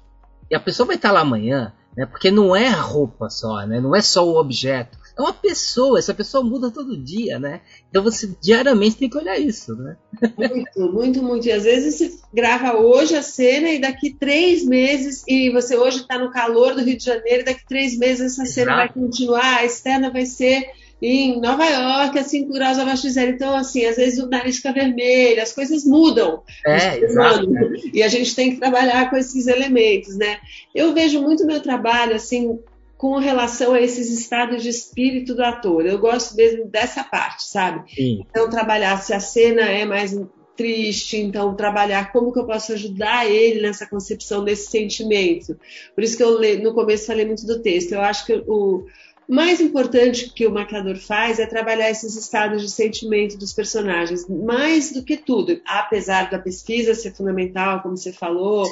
e 0.49 0.55
a 0.55 0.61
pessoa 0.61 0.87
vai 0.87 0.95
estar 0.95 1.11
lá 1.11 1.21
amanhã, 1.21 1.73
né? 1.97 2.07
Porque 2.07 2.31
não 2.31 2.55
é 2.55 2.69
a 2.69 2.81
roupa 2.81 3.29
só, 3.29 3.67
né? 3.67 3.81
Não 3.81 3.95
é 3.95 4.03
só 4.03 4.27
o 4.27 4.37
objeto 4.37 5.03
é 5.17 5.21
uma 5.21 5.33
pessoa, 5.33 5.99
essa 5.99 6.15
pessoa 6.15 6.43
muda 6.43 6.71
todo 6.71 6.97
dia, 6.97 7.39
né? 7.39 7.61
Então 7.91 8.03
você 8.03 8.31
diariamente 8.41 8.97
tem 8.97 9.11
que 9.11 9.19
olhar 9.19 9.39
isso, 9.39 9.75
né? 9.77 9.97
Muito, 10.37 10.93
muito, 10.93 11.23
muito. 11.23 11.47
E 11.47 11.53
às 11.53 11.65
vezes 11.65 11.97
você 11.97 12.19
grava 12.33 12.79
hoje 12.79 13.15
a 13.15 13.23
cena 13.23 13.69
e 13.71 13.79
daqui 13.79 14.15
três 14.15 14.65
meses, 14.65 15.23
e 15.29 15.51
você 15.51 15.77
hoje 15.77 15.99
está 15.99 16.19
no 16.19 16.31
calor 16.31 16.75
do 16.75 16.83
Rio 16.83 16.97
de 16.97 17.05
Janeiro, 17.05 17.43
e 17.43 17.45
daqui 17.45 17.67
três 17.67 17.99
meses 17.99 18.33
essa 18.33 18.43
Exato. 18.43 18.55
cena 18.55 18.77
vai 18.77 18.89
continuar, 18.89 19.59
a 19.59 19.65
externa 19.65 20.11
vai 20.11 20.25
ser 20.25 20.71
em 21.03 21.41
Nova 21.41 21.65
York, 21.65 22.17
a 22.17 22.23
5 22.23 22.53
graus 22.53 22.79
abaixo 22.79 23.03
de 23.03 23.11
zero. 23.11 23.33
Então, 23.33 23.57
assim, 23.57 23.85
às 23.85 23.97
vezes 23.97 24.21
o 24.21 24.29
nariz 24.29 24.59
fica 24.59 24.73
vermelho, 24.73 25.43
as 25.43 25.53
coisas 25.53 25.85
mudam. 25.85 26.43
É, 26.65 26.99
exato. 26.99 27.51
E 27.93 28.03
a 28.05 28.09
gente 28.09 28.37
tem 28.37 28.53
que 28.53 28.61
trabalhar 28.61 29.11
com 29.11 29.17
esses 29.17 29.49
elementos, 29.49 30.17
né? 30.17 30.39
Eu 30.73 30.95
vejo 30.95 31.21
muito 31.21 31.45
meu 31.45 31.61
trabalho, 31.61 32.15
assim, 32.15 32.57
com 32.97 33.19
relação 33.19 33.75
a 33.75 33.81
esses 33.81 34.17
estados 34.17 34.63
de 34.63 34.69
espírito 34.69 35.35
do 35.35 35.43
ator. 35.43 35.85
Eu 35.85 35.99
gosto 35.99 36.37
mesmo 36.37 36.67
dessa 36.67 37.03
parte, 37.03 37.49
sabe? 37.49 37.93
Sim. 37.93 38.25
Então, 38.31 38.49
trabalhar 38.49 38.97
se 38.99 39.13
a 39.13 39.19
cena 39.19 39.63
é 39.63 39.85
mais 39.85 40.15
triste, 40.57 41.17
então 41.17 41.57
trabalhar 41.57 42.13
como 42.13 42.33
que 42.33 42.39
eu 42.39 42.47
posso 42.47 42.73
ajudar 42.75 43.29
ele 43.29 43.61
nessa 43.61 43.87
concepção 43.87 44.45
desse 44.45 44.71
sentimento. 44.71 45.59
Por 45.95 46.05
isso 46.05 46.17
que 46.17 46.23
eu 46.23 46.39
no 46.63 46.75
começo 46.75 47.07
falei 47.07 47.25
muito 47.25 47.45
do 47.47 47.61
texto. 47.61 47.93
Eu 47.93 48.03
acho 48.03 48.27
que 48.27 48.35
o, 48.47 48.87
mais 49.29 49.61
importante 49.61 50.31
que 50.31 50.47
o 50.47 50.53
maquiador 50.53 50.97
faz 50.97 51.39
é 51.39 51.47
trabalhar 51.47 51.91
esses 51.91 52.17
estados 52.17 52.63
de 52.63 52.71
sentimento 52.71 53.39
dos 53.39 53.53
personagens, 53.53 54.29
mais 54.29 54.93
do 54.93 55.03
que 55.03 55.17
tudo, 55.17 55.61
apesar 55.67 56.31
da 56.31 56.39
pesquisa 56.39 56.95
ser 56.95 57.15
fundamental, 57.15 57.81
como 57.81 57.97
você 57.97 58.13
falou, 58.13 58.69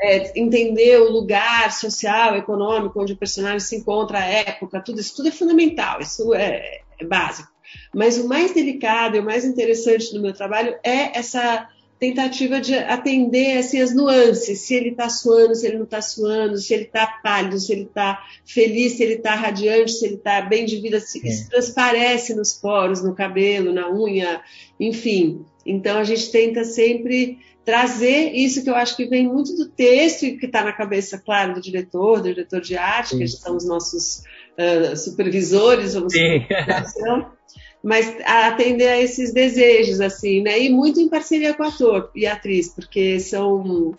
é, 0.00 0.38
entender 0.38 1.00
o 1.00 1.10
lugar 1.10 1.72
social, 1.72 2.36
econômico 2.36 3.00
onde 3.00 3.12
o 3.12 3.16
personagem 3.16 3.60
se 3.60 3.76
encontra, 3.76 4.18
a 4.18 4.24
época, 4.24 4.80
tudo 4.80 5.00
isso 5.00 5.16
tudo 5.16 5.28
é 5.28 5.32
fundamental, 5.32 6.00
isso 6.00 6.34
é, 6.34 6.80
é 6.98 7.04
básico. 7.04 7.48
Mas 7.94 8.16
o 8.18 8.26
mais 8.26 8.54
delicado 8.54 9.16
e 9.16 9.20
o 9.20 9.24
mais 9.24 9.44
interessante 9.44 10.12
do 10.12 10.20
meu 10.20 10.32
trabalho 10.32 10.74
é 10.82 11.18
essa 11.18 11.68
tentativa 11.98 12.60
de 12.60 12.74
atender 12.74 13.58
assim, 13.58 13.80
as 13.80 13.94
nuances, 13.94 14.60
se 14.60 14.74
ele 14.74 14.90
está 14.90 15.08
suando, 15.08 15.54
se 15.54 15.66
ele 15.66 15.76
não 15.76 15.84
está 15.84 16.00
suando, 16.00 16.56
se 16.56 16.72
ele 16.72 16.84
está 16.84 17.06
pálido, 17.22 17.58
se 17.58 17.72
ele 17.72 17.82
está 17.82 18.24
feliz, 18.44 18.92
se 18.92 19.02
ele 19.02 19.14
está 19.14 19.34
radiante, 19.34 19.92
se 19.92 20.06
ele 20.06 20.14
está 20.14 20.40
bem 20.40 20.64
de 20.64 20.80
vida, 20.80 21.00
se 21.00 21.26
isso 21.26 21.48
transparece 21.48 22.34
nos 22.34 22.52
poros, 22.52 23.02
no 23.02 23.14
cabelo, 23.14 23.72
na 23.72 23.90
unha, 23.90 24.40
enfim. 24.78 25.44
Então 25.66 25.98
a 25.98 26.04
gente 26.04 26.30
tenta 26.30 26.64
sempre 26.64 27.38
trazer 27.64 28.32
isso 28.32 28.62
que 28.62 28.70
eu 28.70 28.74
acho 28.74 28.96
que 28.96 29.04
vem 29.04 29.28
muito 29.28 29.54
do 29.54 29.68
texto 29.68 30.24
e 30.24 30.38
que 30.38 30.46
está 30.46 30.64
na 30.64 30.72
cabeça, 30.72 31.18
claro, 31.18 31.54
do 31.54 31.60
diretor, 31.60 32.22
do 32.22 32.32
diretor 32.32 32.60
de 32.60 32.76
arte, 32.78 33.10
Sim. 33.10 33.18
que 33.18 33.28
são 33.28 33.56
os 33.56 33.66
nossos 33.66 34.22
uh, 34.56 34.96
supervisores, 34.96 35.94
vamos 35.94 36.12
dizer, 36.12 36.46
mas 37.82 38.14
atender 38.24 38.88
a 38.88 39.00
esses 39.00 39.32
desejos, 39.32 40.00
assim, 40.00 40.42
né? 40.42 40.60
E 40.60 40.70
muito 40.70 41.00
em 41.00 41.08
parceria 41.08 41.54
com 41.54 41.62
o 41.62 41.66
ator 41.66 42.10
e 42.14 42.26
a 42.26 42.34
atriz, 42.34 42.74
porque 42.74 43.20
são. 43.20 43.94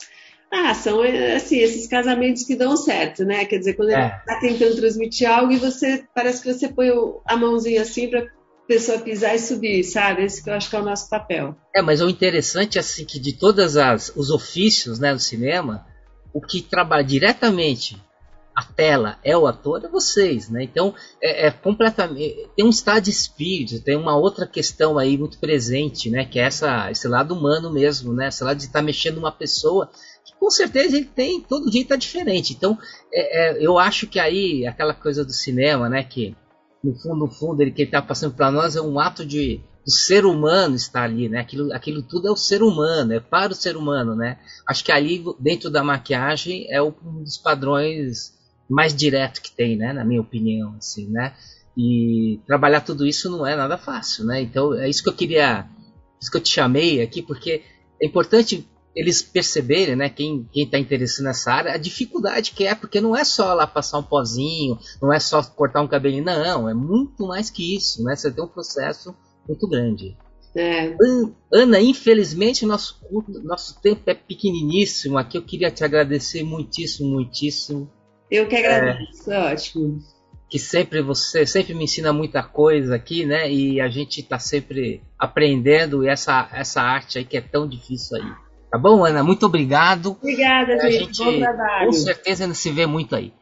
Ah, 0.51 0.73
são 0.73 1.01
assim, 1.35 1.59
esses 1.59 1.85
casamentos 1.85 2.43
que 2.43 2.55
dão 2.55 2.75
certo, 2.75 3.23
né? 3.23 3.45
Quer 3.45 3.59
dizer, 3.59 3.73
quando 3.73 3.91
é. 3.91 3.93
ele 3.93 4.05
está 4.05 4.39
tentando 4.39 4.75
transmitir 4.75 5.29
algo 5.29 5.51
e 5.51 5.57
você 5.57 6.03
parece 6.13 6.41
que 6.41 6.51
você 6.51 6.67
põe 6.67 6.89
a 7.25 7.37
mãozinha 7.37 7.83
assim 7.83 8.09
para 8.09 8.25
pessoa 8.67 8.99
pisar 8.99 9.35
e 9.35 9.39
subir, 9.39 9.83
sabe? 9.83 10.23
Esse 10.23 10.43
que 10.43 10.49
eu 10.49 10.53
acho 10.53 10.69
que 10.69 10.75
é 10.75 10.79
o 10.79 10.85
nosso 10.85 11.09
papel. 11.09 11.55
É, 11.75 11.81
mas 11.81 12.01
o 12.01 12.09
interessante 12.09 12.77
é 12.77 12.81
assim 12.81 13.05
que 13.05 13.19
de 13.19 13.33
todas 13.33 13.77
as 13.77 14.11
os 14.15 14.31
ofícios, 14.31 14.99
né, 14.99 15.13
do 15.13 15.19
cinema, 15.19 15.85
o 16.33 16.41
que 16.41 16.61
trabalha 16.61 17.03
diretamente 17.03 17.97
a 18.59 18.63
tela 18.63 19.17
é 19.23 19.37
o 19.37 19.47
ator, 19.47 19.81
é 19.85 19.87
vocês, 19.87 20.49
né? 20.49 20.61
Então 20.61 20.93
é, 21.23 21.47
é, 21.47 21.51
completamente 21.51 22.49
tem 22.57 22.65
um 22.65 22.69
estado 22.69 23.05
de 23.05 23.09
espírito, 23.09 23.81
tem 23.81 23.95
uma 23.95 24.17
outra 24.17 24.45
questão 24.45 24.97
aí 24.97 25.17
muito 25.17 25.39
presente, 25.39 26.09
né? 26.09 26.25
Que 26.25 26.39
é 26.39 26.43
essa 26.43 26.91
esse 26.91 27.07
lado 27.07 27.33
humano 27.33 27.71
mesmo, 27.71 28.13
né? 28.13 28.27
Esse 28.27 28.43
lado 28.43 28.57
de 28.57 28.65
estar 28.65 28.79
tá 28.79 28.85
mexendo 28.85 29.17
uma 29.17 29.31
pessoa 29.31 29.89
que 30.25 30.37
com 30.37 30.49
certeza 30.51 30.97
ele 30.97 31.05
tem 31.05 31.39
todo 31.39 31.71
dia 31.71 31.83
está 31.83 31.95
diferente. 31.95 32.51
Então 32.51 32.77
é, 33.13 33.61
é, 33.61 33.65
eu 33.65 33.79
acho 33.79 34.07
que 34.07 34.19
aí 34.19 34.67
aquela 34.67 34.93
coisa 34.93 35.23
do 35.23 35.31
cinema, 35.31 35.87
né? 35.87 36.03
Que 36.03 36.35
no 36.83 36.93
fundo, 36.95 37.15
no 37.15 37.31
fundo 37.31 37.61
ele 37.61 37.71
que 37.71 37.83
está 37.83 38.01
passando 38.01 38.35
para 38.35 38.51
nós 38.51 38.75
é 38.75 38.81
um 38.81 38.99
ato 38.99 39.25
de 39.25 39.61
o 39.87 39.91
ser 39.91 40.25
humano 40.25 40.75
estar 40.75 41.03
ali, 41.03 41.29
né? 41.29 41.39
Aquilo, 41.39 41.73
aquilo 41.73 42.03
tudo 42.03 42.27
é 42.27 42.31
o 42.31 42.35
ser 42.35 42.61
humano, 42.61 43.13
é 43.13 43.21
para 43.21 43.53
o 43.53 43.55
ser 43.55 43.77
humano, 43.77 44.15
né? 44.15 44.37
Acho 44.67 44.83
que 44.83 44.91
ali 44.91 45.23
dentro 45.39 45.69
da 45.69 45.81
maquiagem 45.81 46.67
é 46.69 46.81
um 46.81 47.23
dos 47.23 47.37
padrões 47.37 48.37
mais 48.69 48.95
direto 48.95 49.41
que 49.41 49.51
tem, 49.51 49.75
né, 49.75 49.91
na 49.91 50.05
minha 50.05 50.21
opinião, 50.21 50.75
assim, 50.77 51.07
né? 51.09 51.33
E 51.75 52.39
trabalhar 52.45 52.81
tudo 52.81 53.05
isso 53.05 53.29
não 53.29 53.45
é 53.45 53.55
nada 53.55 53.77
fácil, 53.77 54.25
né? 54.25 54.41
Então 54.41 54.73
é 54.73 54.89
isso 54.89 55.01
que 55.01 55.09
eu 55.09 55.13
queria, 55.13 55.67
isso 56.21 56.29
que 56.29 56.37
eu 56.37 56.41
te 56.41 56.49
chamei 56.49 57.01
aqui, 57.01 57.21
porque 57.21 57.63
é 58.01 58.05
importante 58.05 58.67
eles 58.95 59.21
perceberem, 59.21 59.95
né, 59.95 60.09
quem 60.09 60.47
está 60.53 60.77
interessado 60.77 61.23
nessa 61.23 61.53
área, 61.53 61.73
a 61.73 61.77
dificuldade 61.77 62.51
que 62.51 62.65
é, 62.65 62.75
porque 62.75 62.99
não 62.99 63.15
é 63.15 63.23
só 63.23 63.53
lá 63.53 63.65
passar 63.65 63.99
um 63.99 64.03
pozinho, 64.03 64.77
não 65.01 65.13
é 65.13 65.19
só 65.19 65.41
cortar 65.41 65.81
um 65.81 65.87
cabelinho, 65.87 66.25
não, 66.25 66.67
é 66.67 66.73
muito 66.73 67.25
mais 67.25 67.49
que 67.49 67.75
isso, 67.75 68.03
né? 68.03 68.15
Você 68.15 68.31
tem 68.31 68.43
um 68.43 68.47
processo 68.47 69.15
muito 69.47 69.67
grande. 69.67 70.17
É. 70.55 70.95
Ana, 71.53 71.79
infelizmente 71.79 72.65
nosso 72.65 72.99
nosso 73.43 73.79
tempo 73.81 74.01
é 74.07 74.15
pequeniníssimo. 74.15 75.17
Aqui 75.17 75.37
eu 75.37 75.43
queria 75.43 75.69
te 75.69 75.83
agradecer 75.83 76.43
muitíssimo, 76.43 77.07
muitíssimo 77.09 77.89
eu 78.29 78.47
que 78.47 78.55
agradeço, 78.55 79.31
é, 79.31 79.53
ótimo. 79.53 79.99
Que 80.49 80.57
sempre 80.57 81.01
você 81.01 81.45
sempre 81.45 81.73
me 81.73 81.83
ensina 81.83 82.11
muita 82.11 82.41
coisa 82.41 82.95
aqui, 82.95 83.25
né? 83.25 83.51
E 83.51 83.79
a 83.79 83.87
gente 83.87 84.21
está 84.21 84.39
sempre 84.39 85.03
aprendendo 85.17 86.07
essa, 86.07 86.49
essa 86.51 86.81
arte 86.81 87.19
aí 87.19 87.25
que 87.25 87.37
é 87.37 87.41
tão 87.41 87.67
difícil 87.67 88.17
aí. 88.17 88.31
Tá 88.71 88.77
bom, 88.77 89.03
Ana? 89.03 89.23
Muito 89.23 89.45
obrigado. 89.45 90.11
Obrigada, 90.21 90.79
gente. 90.79 91.17
gente. 91.17 91.23
Bom 91.23 91.39
trabalho. 91.39 91.85
Com 91.87 91.93
certeza 91.93 92.43
ainda 92.43 92.55
se 92.55 92.69
vê 92.71 92.85
muito 92.85 93.15
aí. 93.15 93.33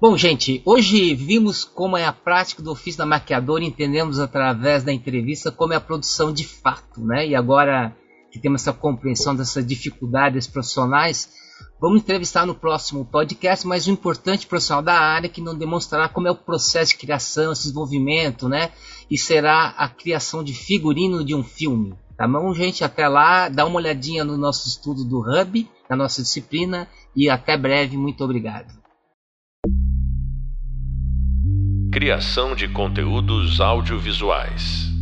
Bom, 0.00 0.16
gente, 0.18 0.60
hoje 0.66 1.14
vimos 1.14 1.64
como 1.64 1.96
é 1.96 2.04
a 2.04 2.12
prática 2.12 2.62
do 2.62 2.70
ofício 2.72 2.98
da 2.98 3.06
maquiadora 3.06 3.64
e 3.64 3.68
entendemos 3.68 4.18
através 4.18 4.84
da 4.84 4.92
entrevista 4.92 5.50
como 5.50 5.72
é 5.72 5.76
a 5.76 5.80
produção 5.80 6.32
de 6.32 6.46
fato, 6.46 7.00
né? 7.00 7.26
E 7.26 7.34
agora 7.34 7.96
que 8.30 8.38
temos 8.38 8.62
essa 8.62 8.72
compreensão 8.72 9.34
dessas 9.34 9.64
dificuldades 9.64 10.46
profissionais, 10.46 11.30
Vamos 11.84 12.00
entrevistar 12.00 12.46
no 12.46 12.54
próximo 12.54 13.04
podcast 13.04 13.66
mais 13.66 13.86
um 13.86 13.92
importante 13.92 14.46
profissional 14.46 14.82
da 14.82 14.94
área 14.98 15.28
que 15.28 15.42
não 15.42 15.54
demonstrará 15.54 16.08
como 16.08 16.26
é 16.26 16.30
o 16.30 16.34
processo 16.34 16.92
de 16.92 16.96
criação, 16.96 17.52
desenvolvimento, 17.52 18.48
né? 18.48 18.70
E 19.10 19.18
será 19.18 19.66
a 19.76 19.86
criação 19.86 20.42
de 20.42 20.54
figurino 20.54 21.22
de 21.22 21.34
um 21.34 21.44
filme. 21.44 21.92
Tá 22.16 22.26
bom, 22.26 22.54
gente? 22.54 22.82
Até 22.82 23.06
lá, 23.06 23.50
dá 23.50 23.66
uma 23.66 23.76
olhadinha 23.76 24.24
no 24.24 24.38
nosso 24.38 24.66
estudo 24.66 25.04
do 25.04 25.20
Hub, 25.20 25.68
na 25.90 25.94
nossa 25.94 26.22
disciplina, 26.22 26.88
e 27.14 27.28
até 27.28 27.54
breve. 27.54 27.98
Muito 27.98 28.24
obrigado. 28.24 28.72
Criação 31.92 32.56
de 32.56 32.66
conteúdos 32.66 33.60
audiovisuais. 33.60 34.93